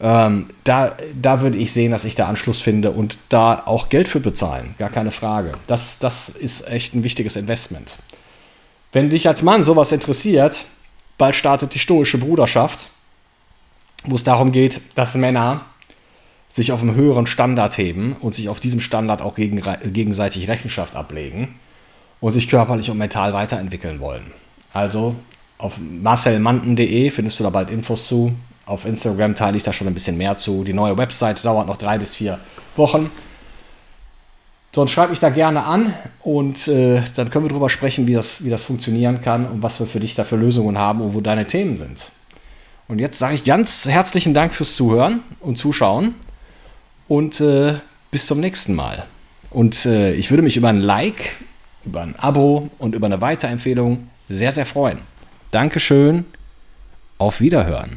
ähm, 0.00 0.46
da, 0.64 0.96
da 1.20 1.40
würde 1.40 1.58
ich 1.58 1.72
sehen, 1.72 1.92
dass 1.92 2.04
ich 2.04 2.14
da 2.14 2.26
Anschluss 2.26 2.60
finde 2.60 2.90
und 2.90 3.18
da 3.28 3.62
auch 3.64 3.88
Geld 3.88 4.08
für 4.08 4.20
bezahlen, 4.20 4.74
gar 4.78 4.90
keine 4.90 5.10
Frage. 5.10 5.52
Das, 5.66 5.98
das 5.98 6.28
ist 6.28 6.68
echt 6.70 6.94
ein 6.94 7.04
wichtiges 7.04 7.36
Investment. 7.36 7.96
Wenn 8.94 9.10
dich 9.10 9.26
als 9.26 9.42
Mann 9.42 9.64
sowas 9.64 9.90
interessiert, 9.90 10.64
bald 11.18 11.34
startet 11.34 11.74
die 11.74 11.80
stoische 11.80 12.16
Bruderschaft, 12.16 12.86
wo 14.04 14.14
es 14.14 14.22
darum 14.22 14.52
geht, 14.52 14.80
dass 14.94 15.16
Männer 15.16 15.62
sich 16.48 16.70
auf 16.70 16.80
einem 16.80 16.94
höheren 16.94 17.26
Standard 17.26 17.76
heben 17.76 18.14
und 18.20 18.36
sich 18.36 18.48
auf 18.48 18.60
diesem 18.60 18.78
Standard 18.78 19.20
auch 19.20 19.34
gegen, 19.34 19.60
gegenseitig 19.92 20.46
Rechenschaft 20.46 20.94
ablegen 20.94 21.56
und 22.20 22.30
sich 22.30 22.48
körperlich 22.48 22.88
und 22.88 22.98
mental 22.98 23.32
weiterentwickeln 23.32 23.98
wollen. 23.98 24.30
Also 24.72 25.16
auf 25.58 25.80
marcelmanten.de 25.80 27.10
findest 27.10 27.40
du 27.40 27.44
da 27.44 27.50
bald 27.50 27.70
Infos 27.70 28.06
zu. 28.06 28.32
Auf 28.64 28.84
Instagram 28.84 29.34
teile 29.34 29.56
ich 29.56 29.64
da 29.64 29.72
schon 29.72 29.88
ein 29.88 29.94
bisschen 29.94 30.16
mehr 30.16 30.36
zu. 30.36 30.62
Die 30.62 30.72
neue 30.72 30.96
Website 30.96 31.44
dauert 31.44 31.66
noch 31.66 31.78
drei 31.78 31.98
bis 31.98 32.14
vier 32.14 32.38
Wochen. 32.76 33.10
Sonst 34.74 34.90
schreib 34.90 35.10
mich 35.10 35.20
da 35.20 35.30
gerne 35.30 35.62
an 35.62 35.94
und 36.24 36.66
äh, 36.66 37.00
dann 37.14 37.30
können 37.30 37.44
wir 37.44 37.50
darüber 37.50 37.70
sprechen, 37.70 38.08
wie 38.08 38.14
das, 38.14 38.44
wie 38.44 38.50
das 38.50 38.64
funktionieren 38.64 39.20
kann 39.20 39.46
und 39.46 39.62
was 39.62 39.78
wir 39.78 39.86
für 39.86 40.00
dich 40.00 40.16
da 40.16 40.24
für 40.24 40.34
Lösungen 40.34 40.78
haben 40.78 41.00
und 41.00 41.14
wo 41.14 41.20
deine 41.20 41.46
Themen 41.46 41.76
sind. 41.76 42.10
Und 42.88 42.98
jetzt 42.98 43.20
sage 43.20 43.36
ich 43.36 43.44
ganz 43.44 43.86
herzlichen 43.86 44.34
Dank 44.34 44.52
fürs 44.52 44.74
Zuhören 44.74 45.20
und 45.38 45.58
Zuschauen 45.58 46.16
und 47.06 47.40
äh, 47.40 47.74
bis 48.10 48.26
zum 48.26 48.40
nächsten 48.40 48.74
Mal. 48.74 49.04
Und 49.50 49.86
äh, 49.86 50.12
ich 50.14 50.32
würde 50.32 50.42
mich 50.42 50.56
über 50.56 50.70
ein 50.70 50.80
Like, 50.80 51.36
über 51.84 52.02
ein 52.02 52.18
Abo 52.18 52.68
und 52.78 52.96
über 52.96 53.06
eine 53.06 53.20
Weiterempfehlung 53.20 54.08
sehr, 54.28 54.50
sehr 54.50 54.66
freuen. 54.66 54.98
Dankeschön, 55.52 56.24
auf 57.18 57.40
Wiederhören. 57.40 57.96